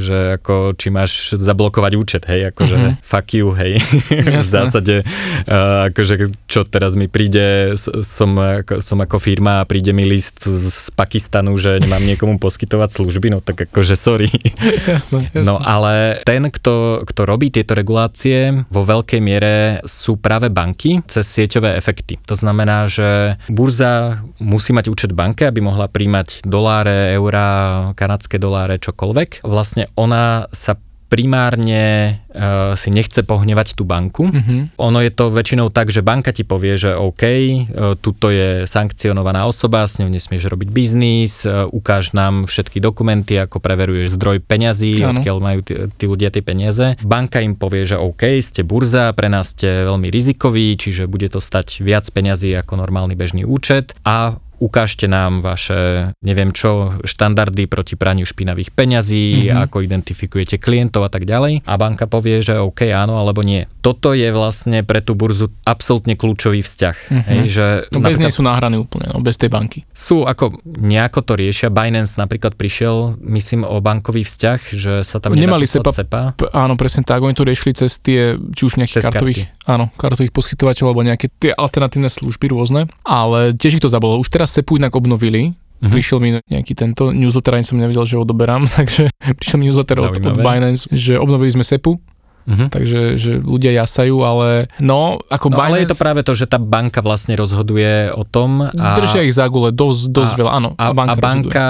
[0.00, 2.94] že ako či máš zablokovať účet, hej, akože mm-hmm.
[3.04, 3.78] fuck you, hej.
[4.44, 8.36] v zásade, uh, akože čo teraz mi príde, som,
[8.80, 13.38] som ako firma a príde mi list z Pakistanu, že nemám niekomu poskytovať služby, no
[13.44, 14.30] tak akože sorry.
[14.90, 15.33] Jasné.
[15.42, 21.26] No ale ten, kto, kto robí tieto regulácie, vo veľkej miere sú práve banky cez
[21.26, 22.22] sieťové efekty.
[22.30, 28.78] To znamená, že burza musí mať účet banke, aby mohla príjmať doláre, eurá, kanadské doláre,
[28.78, 29.42] čokoľvek.
[29.42, 30.78] Vlastne ona sa
[31.14, 34.26] primárne uh, si nechce pohnevať tú banku.
[34.26, 34.74] Mm-hmm.
[34.82, 39.46] Ono je to väčšinou tak, že banka ti povie, že OK, uh, tuto je sankcionovaná
[39.46, 44.98] osoba, s ňou nesmieš robiť biznis, uh, ukáž nám všetky dokumenty, ako preveruješ zdroj peňazí,
[45.06, 45.22] ano.
[45.22, 46.98] odkiaľ majú tí, tí ľudia tie peniaze.
[47.06, 51.38] Banka im povie, že OK, ste burza, pre nás ste veľmi rizikoví, čiže bude to
[51.38, 58.00] stať viac peňazí ako normálny bežný účet a ukážte nám vaše, neviem čo, štandardy proti
[58.00, 59.60] praniu špinavých peňazí, mm-hmm.
[59.68, 61.68] ako identifikujete klientov a tak ďalej.
[61.68, 63.68] A banka povie, že OK, áno alebo nie.
[63.84, 66.96] Toto je vlastne pre tú burzu absolútne kľúčový vzťah.
[66.96, 67.28] Mm-hmm.
[67.28, 69.84] Hej, že no bez nej sú nahraní úplne, no, bez tej banky.
[69.92, 71.68] Sú ako, nejako to riešia.
[71.68, 76.22] Binance napríklad prišiel, myslím, o bankový vzťah, že sa tam Nemali SEPA, SEPA.
[76.38, 77.20] P- áno, presne tak.
[77.20, 79.68] Oni to riešili cez tie, či už nejakých kartových, karty.
[79.68, 84.22] áno, kartových poskytovateľov alebo nejaké tie alternatívne služby rôzne, ale tiež ich to zabolo.
[84.22, 86.00] Už teraz SEPu inak obnovili, Mm-hmm.
[86.00, 90.00] Prišiel mi nejaký tento newsletter, ani som nevedel, že ho odoberám, takže prišiel mi newsletter
[90.00, 92.00] od, od Binance, že obnovili sme SEPu,
[92.44, 92.68] Uh-huh.
[92.68, 95.72] Takže že ľudia jasajú, ale no, ako no, Binance...
[95.72, 98.68] Ale je to práve to, že tá banka vlastne rozhoduje o tom.
[98.68, 100.68] A, držia ich za gule dosť, dosť a, veľa, áno.
[100.76, 101.66] A, a banka, a banka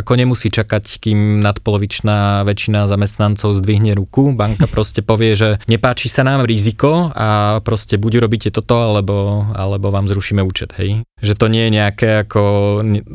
[0.00, 4.32] ako nemusí čakať, kým nadpolovičná väčšina zamestnancov zdvihne ruku.
[4.32, 9.92] Banka proste povie, že nepáči sa nám riziko a proste buď urobíte toto, alebo, alebo
[9.92, 11.04] vám zrušíme účet, hej.
[11.20, 12.42] Že to nie je nejaké ako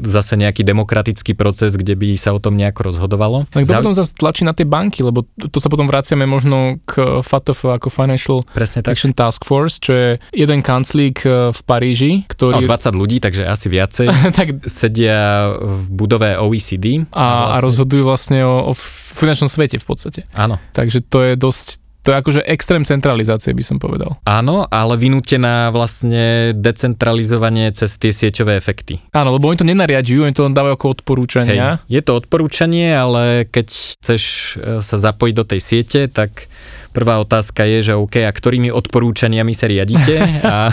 [0.06, 3.50] zase nejaký demokratický proces, kde by sa o tom nejako rozhodovalo.
[3.50, 3.82] Tak to Zau...
[3.82, 7.88] potom zase tlačí na tie banky, lebo to sa potom vraciame možno k FATF ako
[7.90, 8.96] Financial Presne tak.
[8.96, 12.66] Action Task Force, čo je jeden kanclík e, v Paríži, ktorý...
[12.66, 14.08] No, 20 ľudí, takže asi viacej.
[14.38, 14.48] tak...
[14.70, 17.06] Sedia v budove OECD.
[17.10, 17.56] A, a, vlastne...
[17.56, 18.74] a rozhodujú vlastne o, o
[19.16, 20.20] finančnom svete v podstate.
[20.36, 20.60] Áno.
[20.74, 24.22] Takže to je dosť to je akože extrém centralizácie, by som povedal.
[24.30, 29.02] Áno, ale vynútená vlastne decentralizovanie cez tie sieťové efekty.
[29.10, 31.82] Áno, lebo oni to nenariadujú, oni to len dávajú ako odporúčania.
[31.82, 34.24] Hej, je to odporúčanie, ale keď chceš
[34.62, 36.46] e, sa zapojiť do tej siete, tak
[36.94, 40.22] prvá otázka je, že OK, a ktorými odporúčaniami sa riadite?
[40.46, 40.70] A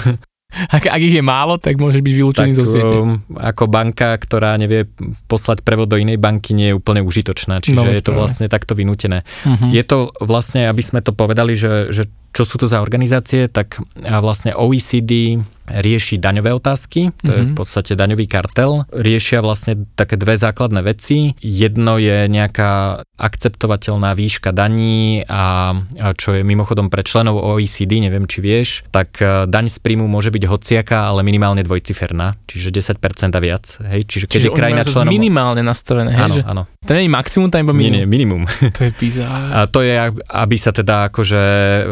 [0.76, 2.94] ak, ak ich je málo, tak môžeš byť vylúčený zo siete.
[2.94, 4.88] Um, ako banka, ktorá nevie
[5.26, 7.64] poslať prevod do inej banky, nie je úplne užitočná.
[7.64, 9.24] Čiže no, je to vlastne takto vynútené.
[9.44, 9.72] Uh-huh.
[9.72, 13.78] Je to vlastne, aby sme to povedali, že, že čo sú to za organizácie, tak
[14.00, 17.38] vlastne OECD rieši daňové otázky, to mm-hmm.
[17.38, 17.58] je v mhm.
[17.58, 18.84] podstate daňový kartel.
[18.90, 21.38] Riešia vlastne také dve základné veci.
[21.38, 25.72] Jedno je nejaká akceptovateľná výška daní a
[26.18, 30.34] čo je mimochodom pre členov OECD, neviem či vieš, tak e, daň z príjmu môže
[30.34, 32.98] byť hociaká, ale minimálne dvojciferná, čiže 10%
[33.30, 33.64] a viac.
[33.86, 34.00] Hej?
[34.10, 35.12] Čiže keď čiže je krajina členom...
[35.14, 36.24] minimálne nastavené, hej?
[36.26, 36.42] Áno, že...
[36.42, 36.62] áno.
[36.82, 37.94] To nie je maximum, tam iba minimum.
[37.94, 38.42] Nie, nie, minimum.
[38.76, 39.40] To je bizár.
[39.54, 39.94] A to je,
[40.34, 41.42] aby sa teda akože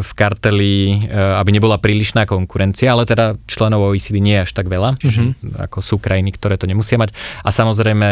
[0.02, 4.70] v karteli, e, aby nebola prílišná konkurencia, ale teda členov OECD nie je až tak
[4.70, 5.58] veľa, mm-hmm.
[5.70, 7.16] ako sú krajiny, ktoré to nemusia mať.
[7.42, 8.08] A samozrejme,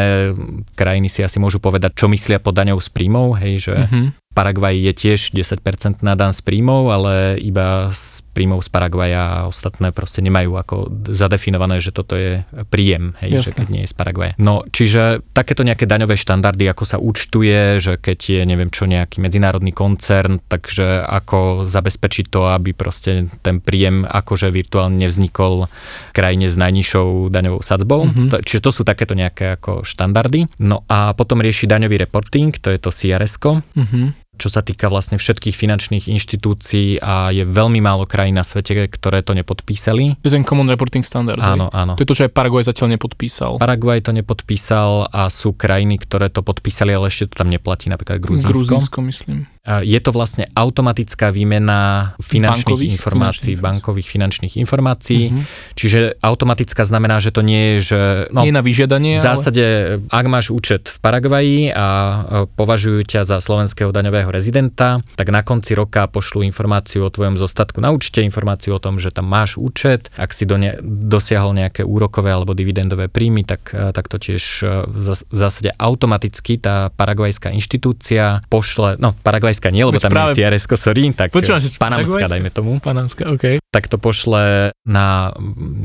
[0.74, 4.06] krajiny si asi môžu povedať, čo myslia pod daňou z príjmov, hej, že mm-hmm.
[4.38, 9.50] Paraguay je tiež 10% na dan z príjmov, ale iba z príjmov z Paraguaja a
[9.50, 10.76] ostatné proste nemajú ako
[11.10, 14.38] zadefinované, že toto je príjem, hej, že keď nie je z Paraguaja.
[14.38, 19.18] No, čiže takéto nejaké daňové štandardy, ako sa účtuje, že keď je, neviem čo, nejaký
[19.18, 25.66] medzinárodný koncern, takže ako zabezpečiť to, aby proste ten príjem akože virtuálne nevznikol
[26.14, 28.06] krajine s najnižšou daňovou sadzbou.
[28.06, 28.46] Mm-hmm.
[28.46, 30.46] Čiže to sú takéto nejaké ako štandardy.
[30.62, 33.66] No a potom rieši daňový reporting, to je to CRS-ko.
[33.74, 38.86] Mm-hmm čo sa týka vlastne všetkých finančných inštitúcií a je veľmi málo krajín na svete,
[38.86, 40.14] ktoré to nepodpísali.
[40.22, 41.42] To je ten Common Reporting Standard.
[41.42, 41.98] Áno, áno.
[41.98, 43.58] To je to, že aj Paraguay zatiaľ nepodpísal.
[43.58, 48.22] Paraguay to nepodpísal a sú krajiny, ktoré to podpísali, ale ešte to tam neplatí, napríklad
[48.22, 48.54] Gruzínsko.
[48.54, 49.50] Gruzínsko, myslím.
[49.68, 55.22] Je to vlastne automatická výmena finančných Bankových informácií, finančných bankových finančných informácií.
[55.28, 55.42] Mhm.
[55.76, 58.00] Čiže automatická znamená, že to nie je, že...
[58.32, 59.64] No, Nie na vyžiadanie, v zásade,
[60.08, 65.44] ak máš účet v Paraguaji a e, považujú ťa za slovenského daňového rezidenta, tak na
[65.44, 69.60] konci roka pošlú informáciu o tvojom zostatku na účte, informáciu o tom, že tam máš
[69.60, 70.08] účet.
[70.16, 74.44] Ak si do ne, dosiahol nejaké úrokové alebo dividendové príjmy, tak, e, tak to tiež
[74.64, 74.98] e, v
[75.34, 79.14] zásade automaticky tá paragvajská inštitúcia pošle, no
[79.58, 82.70] paragvajská nie, lebo Veď tam práve- je CRS sorry, tak Počúvam, panamská, dajme tomu.
[82.78, 83.44] Panánska, OK.
[83.68, 85.34] tak to pošle na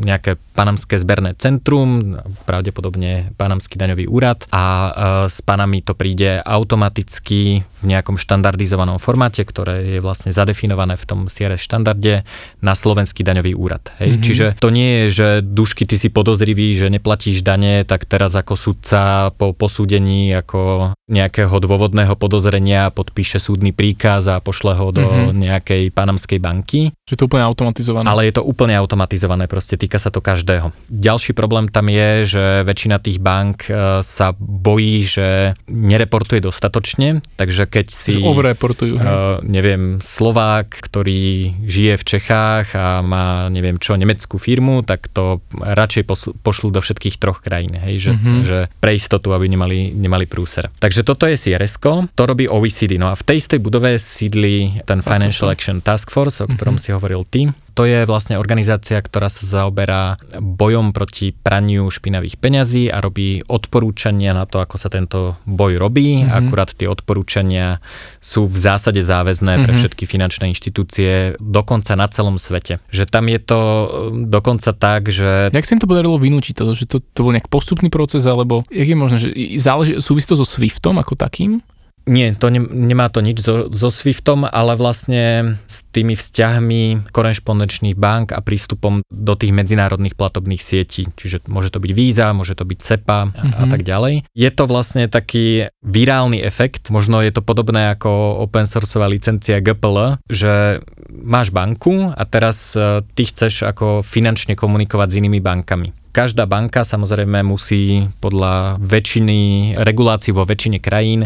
[0.05, 4.89] nejaké panamské zberné centrum, pravdepodobne panamský daňový úrad a e,
[5.27, 11.19] s panami to príde automaticky v nejakom štandardizovanom formáte, ktoré je vlastne zadefinované v tom
[11.27, 12.23] CRS štandarde
[12.61, 13.89] na slovenský daňový úrad.
[13.99, 14.09] Hej?
[14.15, 14.21] Mhm.
[14.23, 18.53] Čiže to nie je, že dušky ty si podozrivý, že neplatíš dane, tak teraz ako
[18.53, 25.35] sudca po posúdení ako nejakého dôvodného podozrenia podpíše súdny príkaz a pošle ho do Mhm.
[25.35, 26.95] nejakej panamskej banky.
[27.09, 28.05] Že to úplne automatizované.
[28.07, 30.42] Ale je to úplne automatizované, proste týka sa to každého.
[30.87, 35.27] Ďalší problém tam je, že väčšina tých bank e, sa bojí, že
[35.65, 38.19] nereportuje dostatočne, takže keď si...
[38.19, 38.93] Že overreportujú.
[38.95, 45.39] Uh, neviem, Slovák, ktorý žije v Čechách a má, neviem čo, nemeckú firmu, tak to
[45.53, 48.39] radšej posl- pošlú do všetkých troch krajín, hej, že, Mhm.
[48.43, 50.69] že pre istotu, aby nemali, nemali prúser.
[50.77, 51.79] Takže toto je CRS,
[52.13, 52.95] to robí OECD.
[52.97, 56.81] No a v tej istej budove sídli ten Financial Action Task Force, o ktorom Mhm.
[56.81, 57.41] si hovoril ty.
[57.73, 64.37] To je vlastne organizácia, ktorá sa zaoberá bojom proti praniu špinavých peňazí a robí odporúčania
[64.37, 66.21] na to, ako sa tento boj robí.
[66.21, 66.29] Mhm.
[66.29, 67.81] Akurát tie odporúčania
[68.21, 69.79] sú v zásade záväzné pre Mhm.
[69.81, 72.77] všetky finančné inštitúcie, dokonca na celom svete.
[72.93, 73.85] Že tam je to e,
[74.29, 77.49] dokonca tak, že Jak sa im to podarilo vynútiť to, že to, to bol nejak
[77.49, 81.65] postupný proces, alebo jak je možné, že záleží, súvisí to so Swiftom ako takým?
[82.03, 87.95] Nie, to ne, nemá to nič so, so Swiftom, ale vlastne s tými vzťahmi korešpondenčných
[87.95, 91.07] bank a prístupom do tých medzinárodných platobných sietí.
[91.15, 93.71] Čiže môže to byť Visa, môže to byť CEPA a, a Mhm.
[93.71, 94.27] tak ďalej.
[94.35, 100.19] Je to vlastne taký virálny efekt, možno je to podobné ako open sourceová licencia GPL,
[100.27, 105.95] že máš banku a teraz e, ty chceš ako finančne komunikovať s inými bankami.
[106.13, 109.37] Každá banka samozrejme musí podľa väčšiny
[109.81, 111.25] regulácií vo väčšine krajín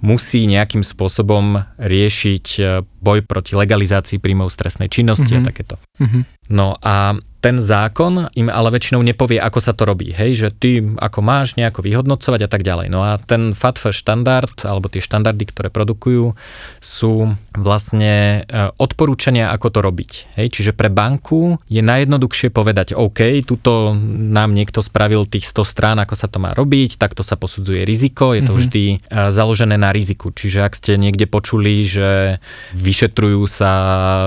[0.00, 2.62] musí nejakým spôsobom riešiť e,
[2.98, 5.38] boj proti legalizácii príjmov z trestnej činnosti Mhm.
[5.38, 5.74] a takéto.
[5.98, 6.20] Mhm.
[6.48, 10.10] No a ten zákon im ale väčšinou nepovie, ako sa to robí.
[10.10, 12.90] Hej, že ty ako máš nejako vyhodnocovať a tak ďalej.
[12.90, 16.34] No a ten FATF štandard, alebo tie štandardy, ktoré produkujú,
[16.80, 20.10] sú vlastne e, odporúčania, ako to robiť.
[20.34, 25.96] Hej, čiže pre banku je najjednoduchšie povedať, OK, tuto nám niekto spravil tých 100 strán,
[26.02, 28.58] ako sa to má robiť, takto sa posudzuje riziko, je to Mhm.
[28.58, 28.96] vždy e,
[29.30, 30.30] založené na riziku.
[30.30, 32.38] Čiže ak ste niekde počuli, že
[32.72, 33.72] vyšetrujú sa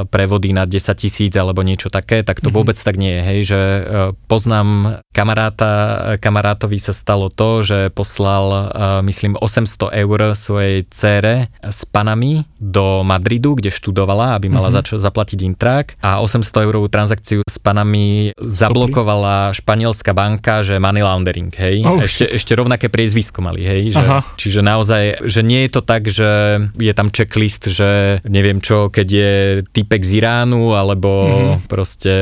[0.07, 2.55] prevody na 10 tisíc alebo niečo také, tak to Mhm.
[2.55, 3.21] vôbec tak nie je.
[3.21, 3.81] Hej, že e,
[4.25, 4.67] poznám
[5.11, 5.71] kamaráta,
[6.17, 8.63] kamarátovi sa stalo to, že poslal, e,
[9.03, 14.75] myslím, 800 eur svojej cére s panami do Madridu, kde študovala, aby mala Mhm.
[14.75, 21.01] za čo zaplatiť intrák a 800 eurovú transakciu s panami zablokovala španielská banka, že money
[21.01, 21.81] laundering, hej.
[21.83, 23.81] Oh, ešte, ešte rovnaké priezvisko mali, hej.
[23.93, 24.19] Že, Aha.
[24.37, 26.29] čiže naozaj, že nie je to tak, že
[26.73, 27.89] je tam checklist, že
[28.23, 29.31] neviem čo, keď je
[29.67, 31.67] typek z Iránu, alebo Mhm.
[31.67, 32.13] proste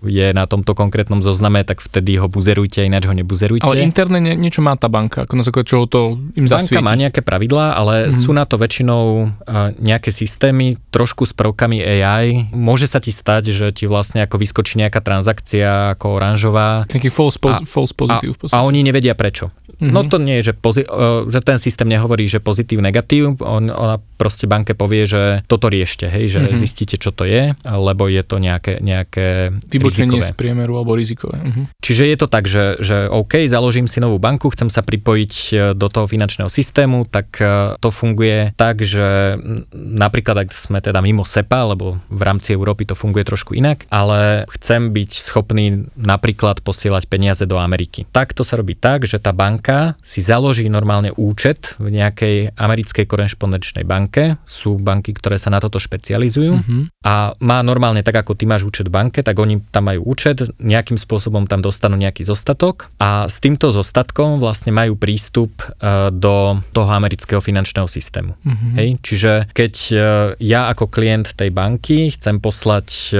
[0.00, 3.66] je na tomto konkrétnom zozname, tak vtedy ho buzerujte, ináč ho nebuzerujte.
[3.66, 6.00] Ale interne nie, niečo má tá banka, ako na základe čoho to
[6.32, 6.80] im Banka zasvieti.
[6.80, 8.14] má nejaké pravidlá, ale Mhm.
[8.14, 9.34] sú na to väčšinou
[9.76, 12.52] nejaké systémy, trošku s prvkami AI.
[12.52, 17.34] Môže sa ti stať, že ti vlastne ako vyskočí nejaká transakcia ako oranžová Taký false,
[17.36, 18.32] pos- A- false positive.
[18.32, 18.62] a podstate.
[18.62, 19.50] oni nevedia prečo.
[19.76, 19.92] Mhm.
[19.92, 23.68] No to nie je, že, pozi- uh, že ten systém nehovorí, že pozitív, negatív, on,
[23.68, 26.56] ona proste banke povie, že toto riešte, hej, že Mhm.
[26.56, 30.32] zistíte, čo to je, lebo je to nejaké, nejaké Vybočenie rizikové.
[30.32, 31.36] z priemeru alebo rizikové.
[31.38, 31.62] Mhm.
[31.78, 35.54] Čiže je to tak, že, že OK, založím si novú banku, chcem sa pripojiť e,
[35.76, 39.36] do toho finančného systému, tak e, to funguje tak, že
[39.74, 44.48] napríklad ak sme teda mimo SEPA, lebo v rámci Európy to funguje trošku inak, ale
[44.56, 48.06] chcem byť schopný napríklad posielať peniaze do Ameriky.
[48.08, 53.04] Tak to sa robí tak, že tá banka si založí normálne účet v nejakej americkej
[53.04, 54.05] korešpondenčnej banke.
[54.46, 56.80] Sú banky, ktoré sa na toto špecializujú Mhm.
[57.04, 60.42] a má normálne tak, ako ty máš účet v banke, tak oni tam majú účet,
[60.58, 66.60] nejakým spôsobom tam dostanú nejaký zostatok a s týmto zostatkom vlastne majú prístup e, do
[66.72, 68.34] toho amerického finančného systému.
[68.42, 68.68] Mhm.
[68.76, 69.96] Hej, čiže keď e,
[70.42, 73.16] ja ako klient tej banky chcem poslať e,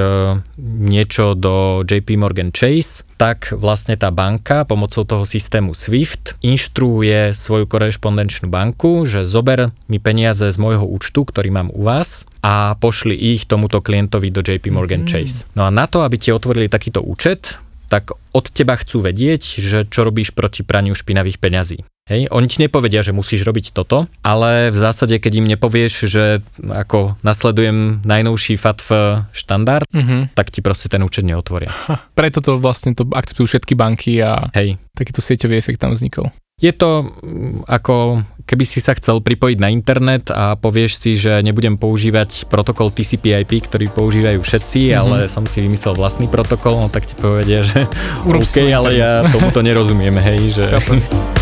[0.61, 7.65] niečo do JP Morgan Chase, tak vlastne tá banka pomocou toho systému SWIFT inštruuje svoju
[7.65, 13.17] korešpondenčnú banku, že zober mi peniaze z môjho účtu, ktorý mám u vás a pošli
[13.17, 15.11] ich tomuto klientovi do JP Morgan mm.
[15.11, 15.49] Chase.
[15.57, 17.57] No a na to, aby ti otvorili takýto účet,
[17.89, 21.81] tak od teba chcú vedieť, že čo robíš proti praniu špinavých peňazí.
[22.07, 26.39] Hej, oni ti nepovedia, že musíš robiť toto, ale v zásade, keď im nepovieš, že
[26.63, 28.87] ako nasledujem najnovší FATF
[29.35, 30.31] štandard, uh-huh.
[30.39, 31.75] tak ti proste ten účet neotvoria.
[31.91, 34.79] Ha, preto to vlastne to akceptujú všetky banky a Hej.
[34.95, 36.31] takýto sieťový efekt tam vznikol.
[36.63, 41.43] Je to mm, ako keby si sa chcel pripojiť na internet a povieš si, že
[41.43, 45.01] nebudem používať protokol TCP/IP, ktorý používajú všetci, mm-hmm.
[45.03, 47.83] ale som si vymyslel vlastný protokol, no tak ti povedia, že
[48.23, 50.65] OK, ale ja tomuto nerozumiem, hej, že...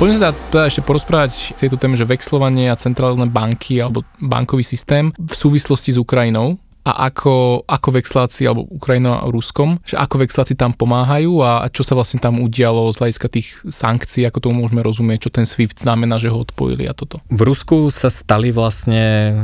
[0.00, 5.12] Poďme sa teda ešte porozprávať tejto téme, že vexlovanie a centrálne banky alebo bankový systém
[5.12, 6.56] v súvislosti s Ukrajinou
[6.86, 11.92] a ako, ako vexláci, alebo Ukrajina Ruskom, že ako vexláci tam pomáhajú a čo sa
[11.92, 16.16] vlastne tam udialo z hľadiska tých sankcií, ako to môžeme rozumieť, čo ten SWIFT znamená,
[16.16, 17.20] že ho odpojili a toto.
[17.28, 19.34] V Rusku sa stali vlastne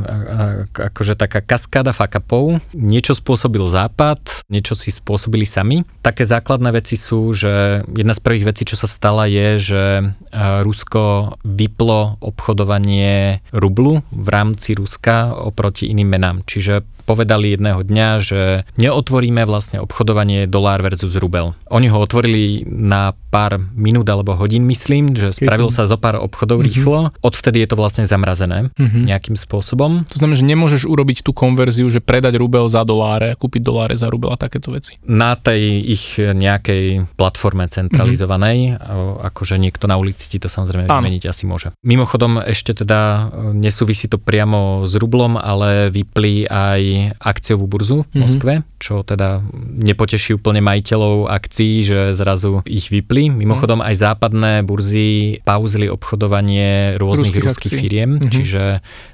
[0.73, 2.57] akože taká kaskáda fakapov.
[2.73, 5.85] Niečo spôsobil Západ, niečo si spôsobili sami.
[6.01, 9.83] Také základné veci sú, že jedna z prvých vecí, čo sa stala je, že
[10.35, 16.37] Rusko vyplo obchodovanie rublu v rámci Ruska oproti iným menám.
[16.47, 18.41] Čiže povedali jedného dňa, že
[18.75, 21.55] neotvoríme vlastne obchodovanie dolár versus rubel.
[21.71, 26.59] Oni ho otvorili na pár minút alebo hodín, myslím, že spravil sa zo pár obchodov
[26.59, 26.75] mm-hmm.
[26.75, 26.99] rýchlo.
[27.23, 29.03] Odvtedy je to vlastne zamrazené mm-hmm.
[29.07, 30.03] nejakým spôsobom.
[30.11, 34.11] To znamená, že nemôžeš urobiť tú konverziu, že predať rubel za doláre, kúpiť doláre za
[34.11, 34.99] rubel a takéto veci.
[35.07, 39.23] Na tej ich nejakej platforme centralizovanej, mm-hmm.
[39.31, 41.71] akože niekto na ulici ti to samozrejme vymeniť asi môže.
[41.85, 46.81] Mimochodom ešte teda nesúvisí to priamo s rublom, ale vyplí aj
[47.17, 48.21] akciovú burzu v mm-hmm.
[48.21, 49.41] Moskve, čo teda
[49.81, 53.29] nepoteší úplne majiteľov akcií, že zrazu ich vypli.
[53.29, 58.31] Mimochodom aj západné burzy pauzili obchodovanie rôznych ruských, ruských firiem, mm-hmm.
[58.31, 58.63] čiže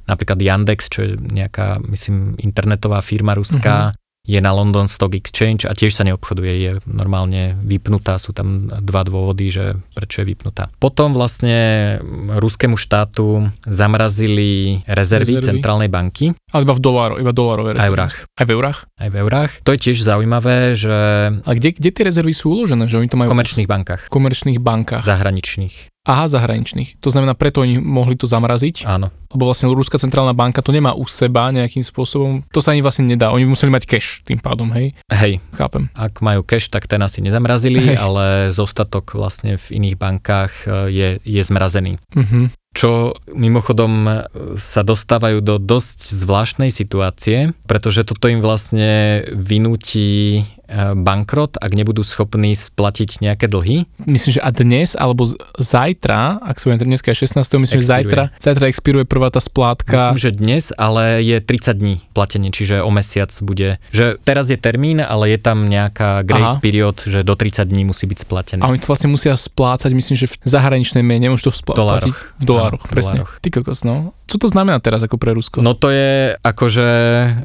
[0.07, 5.67] napríklad Yandex, čo je nejaká, myslím, internetová firma ruská, mm-hmm je na London Stock Exchange
[5.67, 10.71] a tiež sa neobchoduje, je normálne vypnutá, sú tam dva dôvody, že prečo je vypnutá.
[10.79, 11.99] Potom vlastne
[12.39, 15.47] ruskému štátu zamrazili rezervy, rezervy.
[15.51, 16.31] centrálnej banky.
[16.55, 17.83] Ale iba v doláro, iba dolárové rezervy.
[17.83, 18.15] Aj v eurách.
[18.23, 18.79] Aj v eurách?
[18.95, 19.51] Aj v eurách.
[19.67, 20.95] To je tiež zaujímavé, že...
[21.43, 22.87] A kde, kde tie rezervy sú uložené?
[22.87, 24.01] Že oni to majú v komerčných bankách.
[24.07, 25.03] V komerčných bankách.
[25.03, 25.92] Zahraničných.
[26.03, 26.99] Aha, zahraničných.
[26.99, 28.83] To znamená, preto oni mohli to zamraziť.
[28.83, 29.07] Áno.
[29.31, 32.43] Lebo vlastne Ruská centrálna banka to nemá u seba nejakým spôsobom.
[32.51, 33.31] To sa ani vlastne nedá.
[33.31, 34.99] Oni museli mať cash tým pádom, hej?
[35.07, 35.39] Hej.
[35.55, 35.87] Chápem.
[35.95, 37.97] Ak majú cash, tak ten asi nezamrazili, hej.
[37.97, 41.95] ale zostatok vlastne v iných bankách e, je, je zmrazený.
[42.15, 44.25] Uh-huh čo mimochodom
[44.57, 52.01] sa dostávajú do dosť zvláštnej situácie, pretože toto im vlastne vynúti E, bankrot, ak nebudú
[52.01, 53.85] schopní splatiť nejaké dlhy.
[54.07, 55.27] Myslím, že a dnes, alebo
[55.59, 57.35] zajtra, ak sa dneska je 16.
[57.35, 57.81] myslím, expiruje.
[57.83, 60.15] že zajtra, zajtra expiruje prvá tá splátka.
[60.15, 64.57] Myslím, že dnes, ale je 30 dní platenie, čiže o mesiac bude, že teraz je
[64.57, 66.63] termín, ale je tam nejaká grace Aha.
[66.63, 68.61] period, že do 30 dní musí byť splatené.
[68.63, 72.15] A oni to vlastne musia splácať, myslím, že v zahraničnej mene, môžu to spl- splatiť
[72.39, 73.17] v dolároch, Áno, presne.
[73.21, 73.31] Dolároch.
[73.43, 74.15] Ty kokos, no.
[74.23, 75.59] Co to znamená teraz ako pre Rusko?
[75.59, 76.87] No to je akože,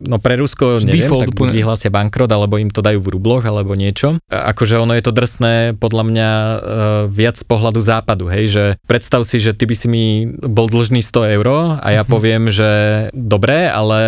[0.07, 3.45] no pre Rusko, neviem, Default, tak buď vyhlásia bankrot, alebo im to dajú v rubloch
[3.45, 4.21] alebo niečo.
[4.29, 6.57] Akože ono je to drsné podľa mňa uh,
[7.09, 11.01] viac z pohľadu západu, hej, že predstav si, že ty by si mi bol dlžný
[11.01, 11.47] 100 eur
[11.81, 12.13] a ja uh-huh.
[12.13, 12.71] poviem, že
[13.17, 14.01] dobre, ale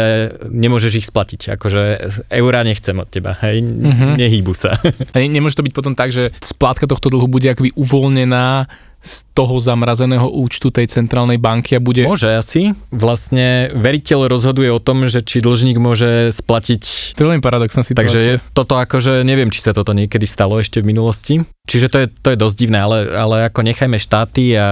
[0.47, 1.57] nemôžeš ich splatiť.
[1.57, 1.83] Akože
[2.29, 4.15] eura nechcem od teba, hej, uh-huh.
[4.21, 4.77] nehýbu sa.
[5.15, 8.69] A ne, nemôže to byť potom tak, že splátka tohto dlhu bude akoby uvoľnená
[9.01, 12.05] z toho zamrazeného účtu tej centrálnej banky a bude...
[12.05, 12.77] Môže asi.
[12.93, 17.17] Vlastne veriteľ rozhoduje o tom, že či dlžník môže splatiť...
[17.17, 18.13] To je len paradoxná situácia.
[18.13, 21.35] Takže je toto akože, neviem, či sa toto niekedy stalo ešte v minulosti.
[21.71, 24.69] Čiže to je, to je dosť divné, ale, ale ako nechajme štáty a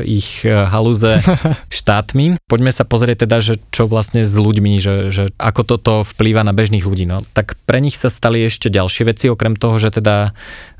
[0.00, 1.20] ich halúze
[1.68, 2.40] štátmi.
[2.48, 6.56] Poďme sa pozrieť teda, že čo vlastne s ľuďmi, že, že ako toto vplýva na
[6.56, 7.04] bežných ľudí.
[7.04, 10.32] No, tak pre nich sa stali ešte ďalšie veci, okrem toho, že teda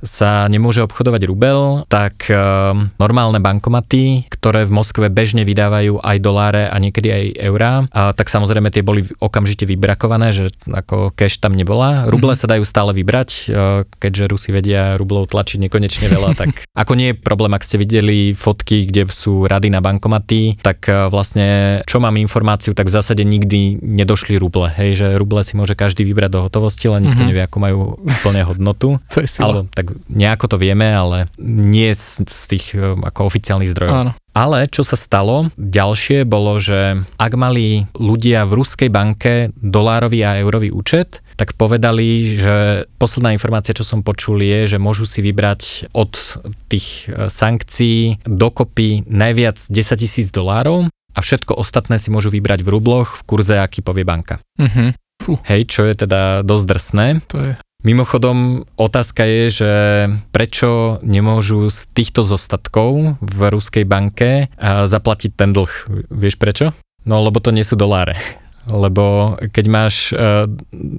[0.03, 6.65] sa nemôže obchodovať rubel, tak um, normálne bankomaty, ktoré v Moskve bežne vydávajú aj doláre
[6.71, 11.59] a niekedy aj eurá, a tak samozrejme tie boli okamžite vybrakované, že ako cash tam
[11.59, 12.07] nebola.
[12.07, 12.47] Ruble mm-hmm.
[12.47, 17.13] sa dajú stále vybrať, uh, keďže Rusi vedia rublov tlačiť nekonečne veľa, tak ako nie
[17.13, 21.99] je problém, ak ste videli fotky, kde sú rady na bankomaty, tak uh, vlastne čo
[21.99, 24.71] mám informáciu, tak v zásade nikdy nedošli ruble.
[24.71, 27.31] Hej, že ruble si môže každý vybrať do hotovosti, len nikto mm-hmm.
[27.31, 28.89] nevie, ako majú úplne hodnotu.
[29.13, 33.71] to je Alebo tak nejako to vieme, ale nie z, z tých um, ako oficiálnych
[33.71, 33.95] zdrojov.
[33.95, 34.13] Áno.
[34.39, 40.39] Ale čo sa stalo, ďalšie bolo, že ak mali ľudia v ruskej banke dolárový a
[40.39, 45.91] eurový účet, tak povedali, že posledná informácia, čo som počul, je, že môžu si vybrať
[45.91, 46.15] od
[46.71, 52.79] tých e, sankcií dokopy najviac 10 tisíc dolárov a všetko ostatné si môžu vybrať v
[52.79, 54.39] rubloch v kurze, aký povie banka.
[54.55, 54.95] Uh-huh.
[55.51, 57.07] Hej, čo je teda dosť drsné.
[57.35, 57.53] To je
[57.87, 59.73] Mimochodom, otázka je, že
[60.35, 65.71] prečo nemôžu z týchto zostatkov v ruskej banke zaplatiť ten dlh.
[66.11, 66.75] Vieš prečo?
[67.07, 68.19] No, lebo to nie sú doláre.
[68.69, 70.45] Lebo keď máš uh,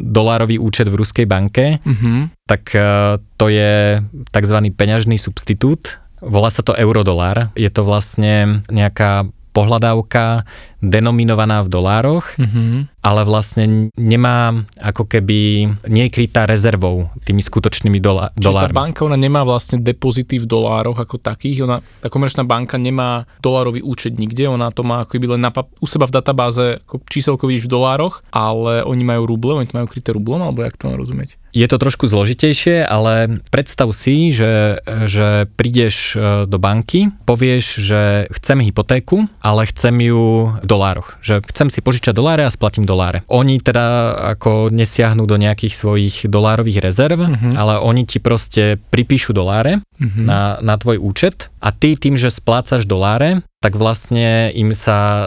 [0.09, 2.25] dolárový účet v ruskej banke, uh-huh.
[2.49, 4.01] tak uh, to je
[4.33, 4.57] tzv.
[4.73, 6.01] peňažný substitút.
[6.17, 7.53] Volá sa to eurodolár.
[7.53, 10.47] Je to vlastne nejaká pohľadávka
[10.79, 17.95] denominovaná v dolároch, mm-hmm ale vlastne nemá ako keby, nie je krytá rezervou tými skutočnými
[18.03, 18.69] dola- dolármi.
[18.69, 22.75] Čiže tá banka ona nemá vlastne depozity v dolároch ako takých, ona, tá komerčná banka
[22.75, 26.83] nemá dolárový účet nikde, ona to má ako keby len na, u seba v databáze
[26.83, 30.59] ako číselko vidíš v dolároch, ale oni majú ruble, oni to majú kryté rublom, alebo
[30.67, 31.38] jak to mám rozumieť?
[31.51, 38.01] Je to trošku zložitejšie, ale predstav si, že, že prídeš e, do banky, povieš, že
[38.39, 41.17] chcem hypotéku, ale chcem ju v dolároch.
[41.25, 43.25] Že chcem si požičať doláre a splatím doláre.
[43.29, 47.53] Oni teda ako nesiahnu do nejakých svojich dolárových rezerv, uh-huh.
[47.57, 50.21] ale oni ti proste pripíšu doláre uh-huh.
[50.21, 55.25] na, na tvoj účet a ty tým, že splácaš doláre, tak vlastne im sa e,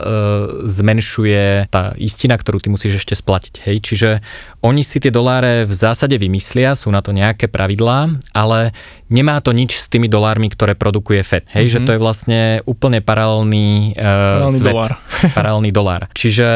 [0.65, 3.55] zmenšuje tá istina, ktorú ty musíš ešte splatiť.
[3.69, 3.77] Hej?
[3.85, 4.11] Čiže
[4.65, 8.73] oni si tie doláre v zásade vymyslia, sú na to nejaké pravidlá, ale
[9.13, 11.53] nemá to nič s tými dolármi, ktoré produkuje FED.
[11.53, 11.69] Hej?
[11.69, 11.75] Mm-hmm.
[11.77, 14.73] Že to je vlastne úplne paralelný, e, paralelný svet.
[14.73, 14.93] Dolár.
[15.37, 16.03] paralelný dolár.
[16.17, 16.49] Čiže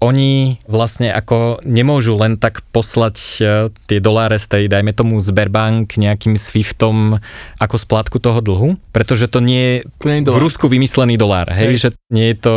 [0.00, 3.40] oni vlastne ako nemôžu len tak poslať e,
[3.84, 7.20] tie doláre z tej, dajme tomu, Sberbank nejakým Swiftom
[7.60, 11.88] ako splátku toho dlhu, pretože to nie je, v Rusku vymyslený dolár, hej, hej, že
[12.08, 12.56] nie je to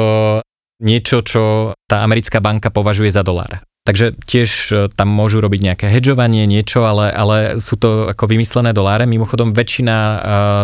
[0.80, 3.62] niečo, čo tá americká banka považuje za dolár.
[3.84, 8.72] Takže tiež e, tam môžu robiť nejaké hedžovanie, niečo, ale, ale sú to ako vymyslené
[8.72, 9.04] doláre.
[9.04, 10.20] Mimochodom, väčšina uh,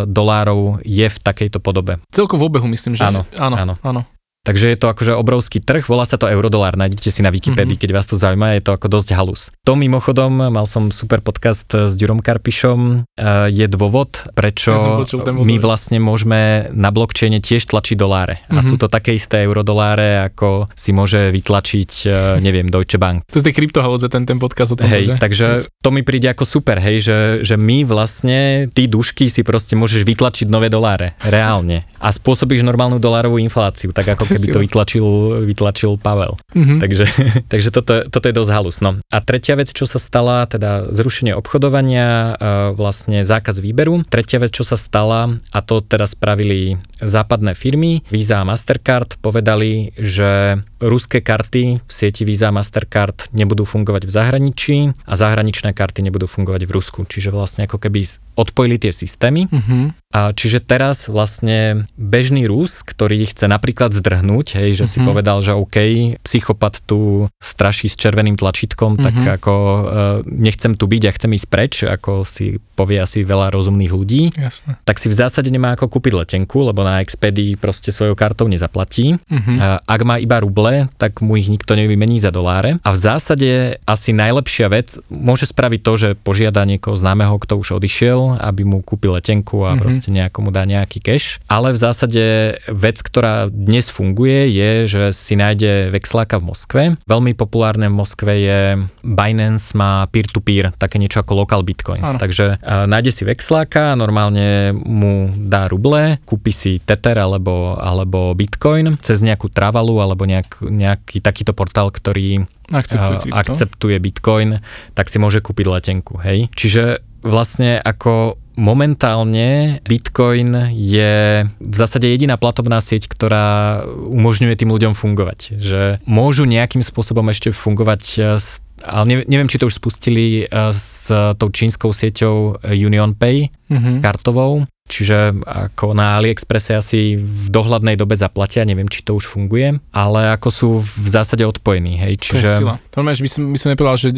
[0.08, 2.00] dolárov je v takejto podobe.
[2.16, 3.28] Celko v obehu myslím, že áno.
[3.36, 3.76] Áno, áno.
[3.84, 4.02] áno.
[4.48, 7.84] Takže je to akože obrovský trh, volá sa to eurodolár, nájdete si na Wikipedii, mm-hmm.
[7.84, 9.52] keď vás to zaujíma, je to ako dosť halus.
[9.68, 15.56] To mimochodom, mal som super podcast s Ďurom Karpišom, eh, je dôvod, prečo ja my
[15.60, 18.40] vlastne môžeme na blockchaine tiež tlačiť doláre.
[18.48, 18.58] Mm-hmm.
[18.58, 18.82] A sú mhm.
[18.82, 23.28] to také isté eurodoláre, ako si môže vytlačiť, eh, neviem, Deutsche Bank.
[23.28, 25.16] To je kryptohalúze, ten, ten podcast o tom, hej, že?
[25.20, 25.46] Takže
[25.84, 30.08] to mi príde ako super, hej, že, že my vlastne, ty dušky si proste môžeš
[30.08, 31.84] vytlačiť nové doláre, reálne.
[32.00, 35.08] A spôsobíš normálnu dolárovú infláciu, tak ako keby to vytlačil,
[35.46, 36.38] vytlačil Pavel.
[36.54, 36.80] Mm-hmm.
[36.80, 37.06] Takže,
[37.52, 38.78] takže toto, toto je dosť halus.
[38.80, 39.02] No.
[39.10, 42.38] A tretia vec, čo sa stala, teda zrušenie obchodovania,
[42.78, 44.06] vlastne zákaz výberu.
[44.08, 49.92] Tretia vec, čo sa stala, a to teda spravili západné firmy, Visa a Mastercard, povedali,
[49.96, 56.26] že ruské karty v sieti Visa Mastercard nebudú fungovať v zahraničí a zahraničné karty nebudú
[56.26, 57.00] fungovať v Rusku.
[57.04, 58.08] Čiže vlastne ako keby
[58.40, 59.52] odpojili tie systémy.
[59.52, 59.84] Mm-hmm.
[60.10, 64.90] A čiže teraz vlastne bežný Rus, ktorý chce napríklad zdrhnúť, hej, že mm-hmm.
[64.90, 65.06] si mhm.
[65.06, 65.78] povedal, že OK,
[66.26, 69.06] psychopat tu straší s červeným tlačítkom, mm-hmm.
[69.06, 69.30] tak mhm.
[69.38, 69.80] ako uh,
[70.26, 74.80] nechcem tu byť a chcem ísť preč, ako si povie asi veľa rozumných ľudí, Jasne.
[74.88, 79.20] tak si v zásade nemá ako kúpiť letenku, lebo na Expedii proste svojou kartou nezaplatí.
[79.20, 79.58] Mm-hmm.
[79.60, 82.78] A ak má iba ruble, tak mu ich nikto nevymení za doláre.
[82.86, 83.50] A v zásade
[83.84, 88.82] asi najlepšia vec môže spraviť to, že požiada niekoho známeho, kto už odišiel, aby mu
[88.84, 89.82] kúpil letenku a mm-hmm.
[89.82, 91.42] proste nejakomu dá nejaký cash.
[91.50, 92.24] Ale v zásade
[92.70, 96.84] vec, ktorá dnes funguje, je, že si nájde vexláka v Moskve.
[97.10, 98.60] Veľmi populárne v Moskve je
[99.04, 102.16] Binance má peer-to-peer, také niečo ako local bitcoins.
[102.16, 102.22] Ano.
[102.22, 109.00] Takže uh, nájde si vexláka, normálne mu dá ruble, kúpi si Tether alebo, alebo Bitcoin
[109.00, 114.60] cez nejakú Travalu alebo nejak, nejaký takýto portál, ktorý akceptuje, akceptuje Bitcoin,
[114.94, 116.20] tak si môže kúpiť letenku.
[116.20, 116.52] Hej?
[116.54, 124.94] Čiže vlastne ako momentálne Bitcoin je v zásade jediná platobná sieť, ktorá umožňuje tým ľuďom
[124.96, 125.56] fungovať.
[125.64, 128.04] Že môžu nejakým spôsobom ešte fungovať
[128.36, 134.00] s ale neviem, či to už spustili s tou čínskou sieťou UnionPay mm-hmm.
[134.00, 139.78] kartovou, čiže ako na AliExpresse asi v dohľadnej dobe zaplatia, neviem, či to už funguje,
[139.94, 142.42] ale ako sú v zásade odpojení, hej, čiže...
[142.42, 142.76] To je sila.
[142.92, 144.10] To by som, by som nepovedal, že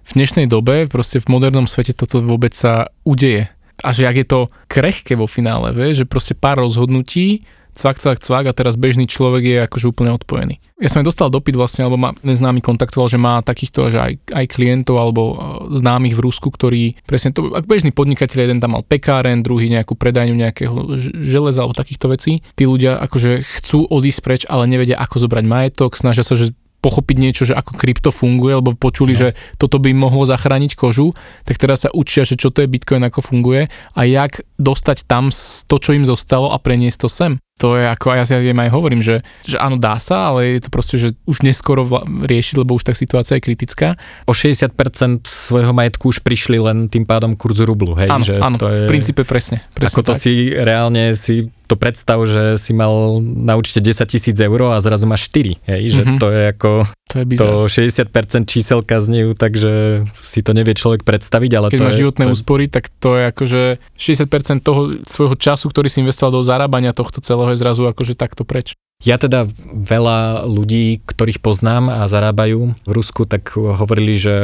[0.00, 3.50] v dnešnej dobe, proste v modernom svete toto vôbec sa udeje
[3.80, 8.18] a že ak je to krehké vo finále, vie, že proste pár rozhodnutí cvak, cvak,
[8.18, 10.58] cvak a teraz bežný človek je akože úplne odpojený.
[10.80, 14.12] Ja som aj dostal dopyt vlastne, alebo ma neznámy kontaktoval, že má takýchto, že aj,
[14.32, 15.34] aj klientov alebo e,
[15.76, 19.94] známych v Rusku, ktorí presne to, ako bežný podnikateľ, jeden tam mal pekáren, druhý nejakú
[19.94, 20.74] predajňu nejakého
[21.20, 22.40] železa alebo takýchto vecí.
[22.56, 27.16] Tí ľudia akože chcú odísť preč, ale nevedia ako zobrať majetok, snažia sa, že pochopiť
[27.20, 29.20] niečo, že ako krypto funguje, lebo počuli, no.
[29.20, 29.28] že
[29.60, 31.12] toto by mohlo zachrániť kožu,
[31.44, 35.28] tak teraz sa učia, že čo to je Bitcoin, ako funguje a jak dostať tam
[35.68, 39.04] to, čo im zostalo a preniesť to sem to je ako, ja si aj hovorím,
[39.04, 42.88] že, že áno, dá sa, ale je to proste, že už neskoro riešiť, lebo už
[42.88, 44.00] tak situácia je kritická.
[44.24, 48.08] O 60% svojho majetku už prišli len tým pádom kurzu rublu, hej?
[48.08, 49.60] Áno, že áno to je, v princípe presne.
[49.76, 50.22] presne ako to tak.
[50.24, 55.06] si reálne si to predstav, že si mal na účte 10 tisíc eur a zrazu
[55.06, 55.82] máš 4, hej?
[55.94, 56.18] Že mm-hmm.
[56.18, 56.70] to je ako,
[57.06, 61.86] to, je to 60% číselka znejú, takže si to nevie človek predstaviť, ale Keď to
[61.86, 62.30] máš je, životné to...
[62.34, 63.62] úspory, tak to je akože
[63.94, 68.42] 60% toho svojho času, ktorý si investoval do zarábania tohto celého je zrazu akože takto
[68.42, 68.74] preč.
[69.00, 74.36] Ja teda veľa ľudí, ktorých poznám a zarábajú v Rusku, tak hovorili, že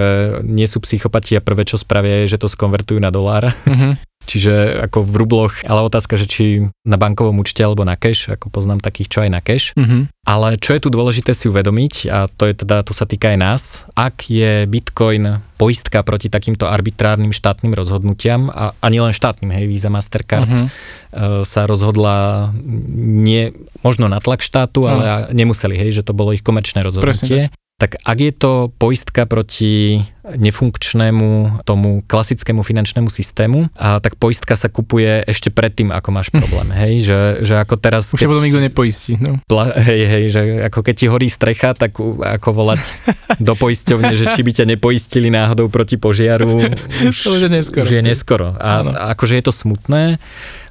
[0.49, 3.53] nie sú psychopati a prvé, čo spravia, je, že to skonvertujú na dolár.
[3.53, 4.16] Mm-hmm.
[4.27, 6.45] Čiže ako v rubloch, ale otázka, že či
[6.83, 9.71] na bankovom účte alebo na cash, ako poznám takých, čo aj na cash.
[9.79, 10.11] Mm-hmm.
[10.27, 13.39] Ale čo je tu dôležité si uvedomiť, a to je teda, to sa týka aj
[13.39, 13.63] nás,
[13.95, 19.87] ak je Bitcoin poistka proti takýmto arbitrárnym štátnym rozhodnutiam, a ani len štátnym, hej, Visa,
[19.87, 21.47] Mastercard mm-hmm.
[21.47, 22.51] sa rozhodla
[22.99, 23.55] nie,
[23.87, 25.39] možno na tlak štátu, ale mm.
[25.39, 27.49] nemuseli, hej, že to bolo ich komerčné rozhodnutie.
[27.49, 34.57] Presne tak ak je to poistka proti nefunkčnému tomu klasickému finančnému systému, a tak poistka
[34.57, 38.17] sa kupuje ešte predtým, ako máš problém, hej, že, že ako teraz...
[38.17, 39.39] Už keď, potom nikto nepoistí, no.
[39.45, 40.41] Pla, hej, hej, že
[40.73, 42.81] ako keď ti horí strecha, tak ako volať
[43.47, 46.73] do poisťovne, že či by ťa nepoistili náhodou proti požiaru,
[47.05, 47.85] už, to už je neskoro.
[47.85, 48.49] Už je neskoro.
[48.57, 50.17] A, a akože je to smutné,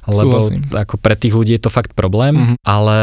[0.06, 0.62] lebo Súhlasím.
[0.70, 2.56] ako pre tých ľudí je to fakt problém, mm-hmm.
[2.62, 2.98] ale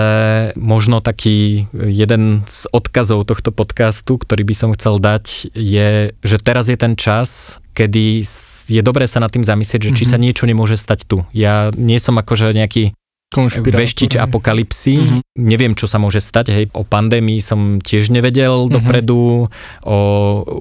[0.55, 6.71] možno taký jeden z odkazov tohto podcastu, ktorý by som chcel dať, je, že teraz
[6.71, 8.23] je ten čas, kedy
[8.69, 9.99] je dobré sa nad tým zamyslieť, že mm-hmm.
[9.99, 10.23] či sa mhm.
[10.23, 11.17] niečo nemôže stať tu.
[11.35, 12.95] Ja nie som akože nejaký
[13.41, 14.95] veštič apokalipsy.
[15.01, 15.21] Mm-hmm.
[15.41, 16.53] Neviem, čo sa môže stať.
[16.53, 18.75] Hej, o pandémii som tiež nevedel mm-hmm.
[18.77, 19.49] dopredu.
[19.81, 19.97] O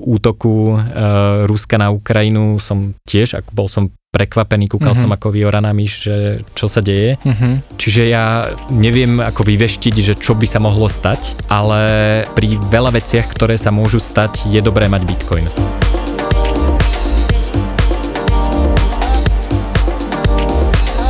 [0.09, 0.78] útoku e,
[1.45, 5.09] Ruska na Ukrajinu som tiež, ako bol som prekvapený, kúkal mm-hmm.
[5.09, 6.17] som ako vyoraná myš, že
[6.53, 7.17] čo sa deje.
[7.25, 7.81] Mm-hmm.
[7.81, 11.81] Čiže ja neviem ako vyveštiť, že čo by sa mohlo stať, ale
[12.37, 15.49] pri veľa veciach, ktoré sa môžu stať, je dobré mať Bitcoin.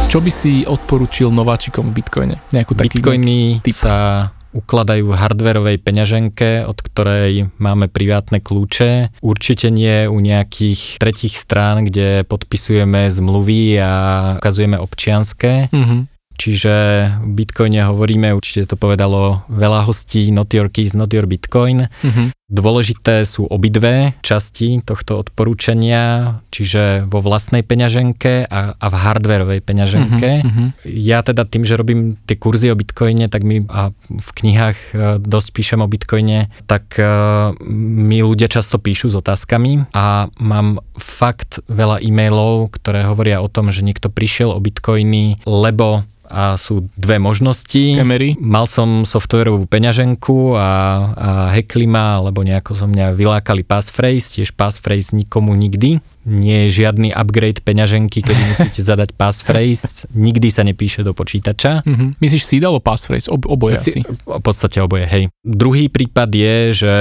[0.06, 2.38] Čo by si odporučil nováčikom v Bitcoine?
[2.54, 3.82] Nejakú taký Bitcoiny typ?
[3.82, 9.18] sa ukladajú v hardverovej peňaženke, od ktorej máme privátne kľúče.
[9.24, 13.92] Určite nie u nejakých tretích strán, kde podpisujeme zmluvy a
[14.38, 15.72] ukazujeme občianské.
[15.72, 16.11] Mm-hmm.
[16.36, 16.74] Čiže
[17.22, 21.86] v Bitcoine hovoríme, určite to povedalo veľa hostí, not your keys, not your Bitcoin.
[21.88, 22.34] Mm-hmm.
[22.52, 30.30] Dôležité sú obidve časti tohto odporúčania, čiže vo vlastnej peňaženke a, a v hardverovej peňaženke.
[30.44, 30.68] Mm-hmm.
[30.84, 34.92] Ja teda tým, že robím tie kurzy o Bitcoine, tak mi a v knihách e,
[35.24, 41.64] dosť píšem o Bitcoine, tak uh, mi ľudia často píšu s otázkami a mám fakt
[41.72, 47.20] veľa e-mailov, ktoré hovoria o tom, že niekto prišiel o Bitcoiny, lebo a sú dve
[47.20, 47.76] možnosti.
[47.76, 48.40] Skamery.
[48.40, 50.70] Mal som softwarovú peňaženku a,
[51.12, 56.82] a hackli ma, alebo nejako som mňa vylákali passphrase, tiež passphrase nikomu nikdy nie je
[56.84, 61.82] žiadny upgrade peňaženky, kedy musíte zadať passphrase, nikdy sa nepíše do počítača.
[61.82, 62.08] Mm-hmm.
[62.22, 63.30] Myslíš seed alebo passphrase?
[63.30, 64.00] Ob, oboje si, asi.
[64.06, 65.24] V podstate oboje, hej.
[65.42, 66.94] Druhý prípad je, že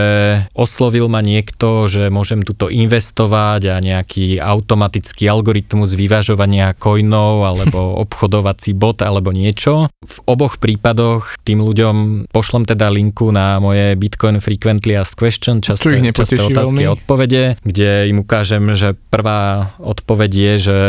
[0.58, 8.74] oslovil ma niekto, že môžem tuto investovať a nejaký automatický algoritmus vyvažovania coinov alebo obchodovací
[8.74, 9.88] bot alebo niečo.
[10.02, 11.96] V oboch prípadoch tým ľuďom
[12.34, 18.10] pošlem teda linku na moje Bitcoin Frequently Asked Question, časté, časté otázky a odpovede, kde
[18.10, 20.80] im ukážem, že Prvá odpoveď je, že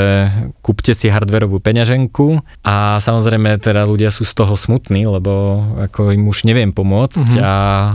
[0.63, 5.59] kúpte si hardverovú peňaženku a samozrejme teda ľudia sú z toho smutní, lebo
[5.91, 7.43] ako im už neviem pomôcť mm-hmm.
[7.43, 7.93] a e,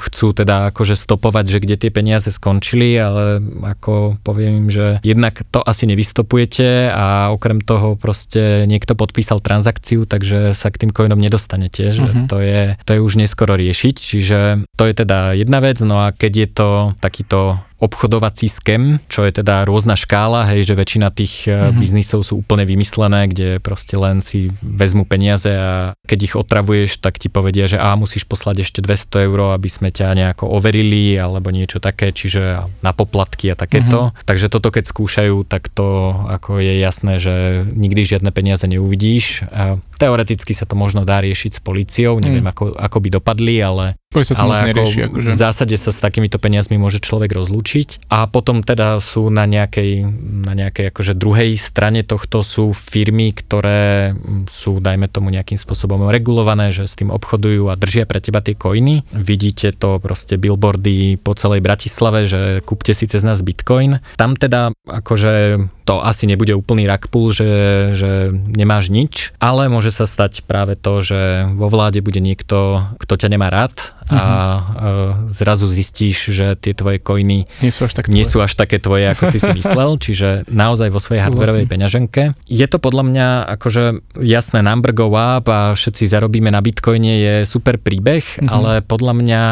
[0.00, 3.44] chcú teda akože stopovať, že kde tie peniaze skončili, ale
[3.76, 10.08] ako poviem im, že jednak to asi nevystopujete a okrem toho proste niekto podpísal transakciu,
[10.08, 12.26] takže sa k tým coinom nedostanete, že mm-hmm.
[12.32, 14.38] to, je, to je už neskoro riešiť, čiže
[14.72, 19.36] to je teda jedna vec, no a keď je to takýto obchodovací skem, čo je
[19.36, 21.76] teda rôzna škála, hej, že väčšina tých mm-hmm.
[21.76, 27.20] biznisov sú úplne vymyslené, kde proste len si vezmu peniaze a keď ich otravuješ, tak
[27.20, 31.52] ti povedia, že a musíš poslať ešte 200 eur, aby sme ťa nejako overili alebo
[31.52, 34.08] niečo také, čiže na poplatky a takéto.
[34.08, 34.24] Mm-hmm.
[34.24, 37.34] Takže toto keď skúšajú, tak to ako je jasné, že
[37.76, 39.44] nikdy žiadne peniaze neuvidíš.
[39.52, 42.52] A teoreticky sa to možno dá riešiť s policiou, neviem mm.
[42.52, 45.28] ako, ako by dopadli, ale sa to ale ako nerieši, akože.
[45.28, 48.08] v zásade sa s takýmito peniazmi môže človek rozlúčiť.
[48.08, 50.06] A potom teda sú na nejakej,
[50.46, 54.14] na nejakej akože druhej strane tohto sú firmy, ktoré
[54.48, 58.56] sú, dajme tomu, nejakým spôsobom regulované, že s tým obchodujú a držia pre teba tie
[58.56, 59.04] coiny.
[59.12, 64.00] Vidíte to proste billboardy po celej Bratislave, že kúpte si cez nás bitcoin.
[64.16, 67.50] Tam teda akože to asi nebude úplný rakpul, že,
[67.94, 73.14] že nemáš nič, ale môže sa stať práve to, že vo vláde bude niekto, kto
[73.14, 74.62] ťa nemá rád a uh,
[75.26, 79.10] zrazu zistíš, že tie tvoje coiny nie sú až, tak nie sú až také tvoje,
[79.10, 82.22] ako si si myslel, čiže naozaj vo svojej hardwareovej peňaženke.
[82.46, 83.26] Je to podľa mňa
[83.58, 88.46] akože jasné number go up a všetci zarobíme na bitcoine je super príbeh, uh-huh.
[88.46, 89.42] ale podľa mňa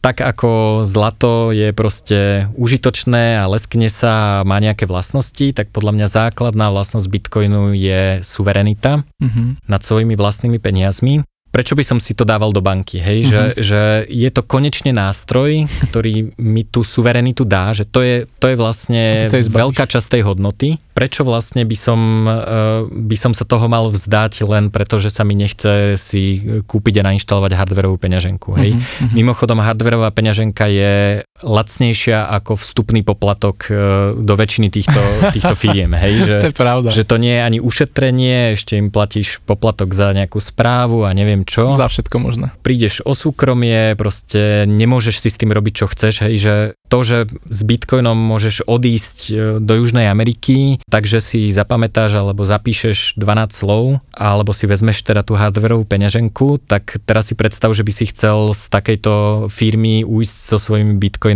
[0.00, 5.92] tak ako zlato je proste užitočné a leskne sa a má nejaké vlastnosti, tak podľa
[5.96, 9.60] mňa základná vlastnosť bitcoinu je suverenita uh-huh.
[9.68, 13.30] nad svojimi vlastnými peniazmi prečo by som si to dával do banky, hej, mm-hmm.
[13.30, 13.54] že, mhm.
[13.60, 18.56] že je to konečne nástroj, ktorý mi tú suverenitu dá, že to je, to je
[18.56, 20.78] vlastne veľká časť tej hodnoty.
[20.94, 25.26] Prečo vlastne by som, uh, by som sa toho mal vzdať len preto, že sa
[25.26, 28.78] mi nechce si kúpiť a nainštalovať hardverovú peňaženku, hej.
[28.78, 29.14] Mm-hmm.
[29.16, 33.76] Mimochodom, hardverová peňaženka je lacnejšia ako vstupný poplatok uh,
[34.16, 35.00] do väčšiny týchto,
[35.34, 36.88] týchto firiem, hej, že, to je pravda.
[36.92, 41.42] že to nie je ani ušetrenie, ešte im platíš poplatok za nejakú správu a neviem
[41.42, 41.74] čo.
[41.74, 42.46] Za všetko možné.
[42.60, 46.54] Prídeš o súkromie, proste nemôžeš si s tým robiť, čo chceš, hej, že
[46.90, 47.18] to, že
[47.48, 54.02] s Bitcoinom môžeš odísť e, do Južnej Ameriky, takže si zapamätáš alebo zapíšeš 12 slov,
[54.10, 58.52] alebo si vezmeš teda tú hardwareovú peňaženku, tak teraz si predstav, že by si chcel
[58.52, 61.29] z takejto firmy ujsť so svojimi bitcoinami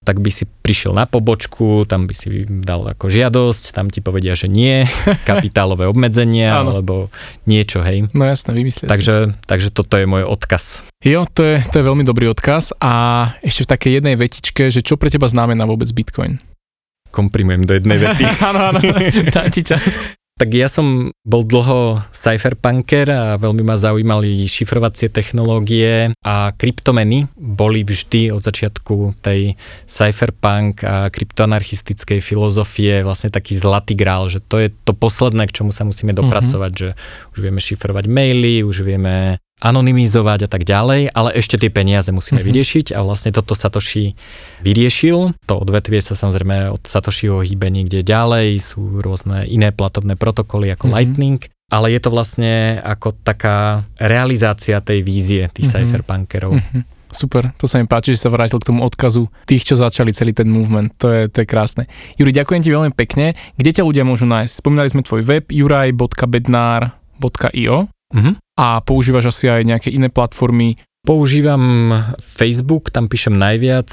[0.00, 4.32] tak by si prišiel na pobočku, tam by si dal ako žiadosť, tam ti povedia,
[4.32, 4.88] že nie,
[5.28, 7.12] kapitálové obmedzenia alebo
[7.44, 8.08] niečo, hej.
[8.16, 9.46] No jasné, vymyslieť takže, si.
[9.46, 10.82] takže toto je môj odkaz.
[11.04, 12.92] Jo, to je, to je veľmi dobrý odkaz a
[13.40, 16.40] ešte v takej jednej vetičke, že čo pre teba znamená vôbec Bitcoin?
[17.10, 18.24] komprimujem do jednej vety.
[18.48, 18.78] áno, áno,
[19.34, 20.14] dá ti čas.
[20.40, 27.84] Tak ja som bol dlho cypherpunker a veľmi ma zaujímali šifrovacie technológie a kryptomeny boli
[27.84, 34.72] vždy od začiatku tej cypherpunk a kryptoanarchistickej filozofie vlastne taký zlatý grál, že to je
[34.72, 36.96] to posledné, k čomu sa musíme dopracovať, mm-hmm.
[36.96, 42.08] že už vieme šifrovať maily, už vieme anonymizovať a tak ďalej, ale ešte tie peniaze
[42.10, 42.48] musíme mm-hmm.
[42.48, 44.16] vyriešiť a vlastne toto Satoshi
[44.64, 45.36] vyriešil.
[45.46, 50.88] To odvetvie sa samozrejme od Satoshiho hýbe niekde ďalej, sú rôzne iné platobné protokoly ako
[50.88, 50.96] mm-hmm.
[50.96, 51.38] Lightning,
[51.70, 55.86] ale je to vlastne ako taká realizácia tej vízie tých mm-hmm.
[55.86, 56.56] cypherpunkerov.
[56.56, 56.82] Mm-hmm.
[57.10, 60.30] Super, to sa mi páči, že sa vrátil k tomu odkazu tých, čo začali celý
[60.30, 60.94] ten movement.
[61.02, 61.90] To je, to je krásne.
[62.14, 63.34] Juri, ďakujem ti veľmi pekne.
[63.58, 64.62] Kde ťa ľudia môžu nájsť?
[64.62, 68.34] Spomínali sme tvoj web juraj.bednar.io uh-huh.
[68.58, 70.76] a používaš asi aj nejaké iné platformy.
[71.00, 73.88] Používam Facebook, tam píšem najviac,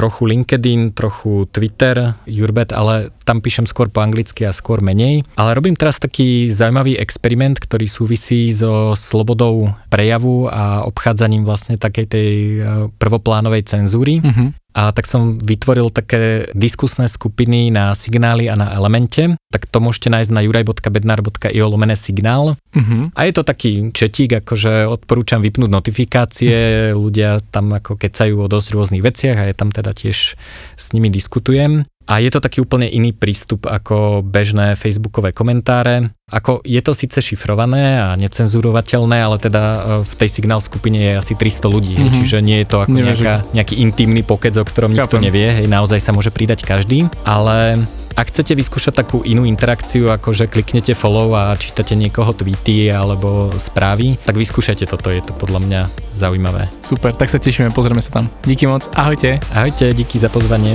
[0.00, 5.28] trochu LinkedIn, trochu Twitter, Jurbet, ale tam píšem skôr po anglicky a skôr menej.
[5.36, 12.06] Ale robím teraz taký zaujímavý experiment, ktorý súvisí so slobodou prejavu a obchádzaním vlastne takej
[12.08, 12.58] tej e,
[12.96, 14.24] prvoplánovej cenzúry.
[14.24, 14.56] Uh-huh.
[14.70, 19.34] A tak som vytvoril také diskusné skupiny na signály a na elemente.
[19.50, 22.54] Tak to môžete nájsť na juraj.bednar.io lomené signál.
[22.70, 23.10] Uh-huh.
[23.18, 26.54] A je to taký četík, akože odporúčam vypnúť notifikácie,
[27.02, 30.34] ľudia tam ako kecajú o dosť rôznych veciach a je tam teda tiež
[30.76, 31.84] s nimi diskutujem.
[32.10, 36.10] A je to taký úplne iný prístup ako bežné facebookové komentáre.
[36.26, 41.12] Ako je to síce šifrované a necenzurovateľné, ale teda e, v tej signál skupine je
[41.14, 42.18] asi 300 ľudí, mm-hmm.
[42.18, 46.02] čiže nie je to ako nejaká, nejaký intimný pokec, o ktorom nikto nevie, hej, naozaj
[46.02, 47.78] sa môže pridať každý, ale
[48.18, 53.54] ak chcete vyskúšať takú inú interakciu, ako že kliknete follow a čítate niekoho tweety alebo
[53.54, 55.80] správy, tak vyskúšajte toto, je to podľa mňa
[56.18, 56.66] zaujímavé.
[56.82, 58.26] Super, tak sa tešíme, pozrieme sa tam.
[58.42, 59.38] Díky moc, ahojte.
[59.54, 60.74] Ahojte, díky za pozvanie.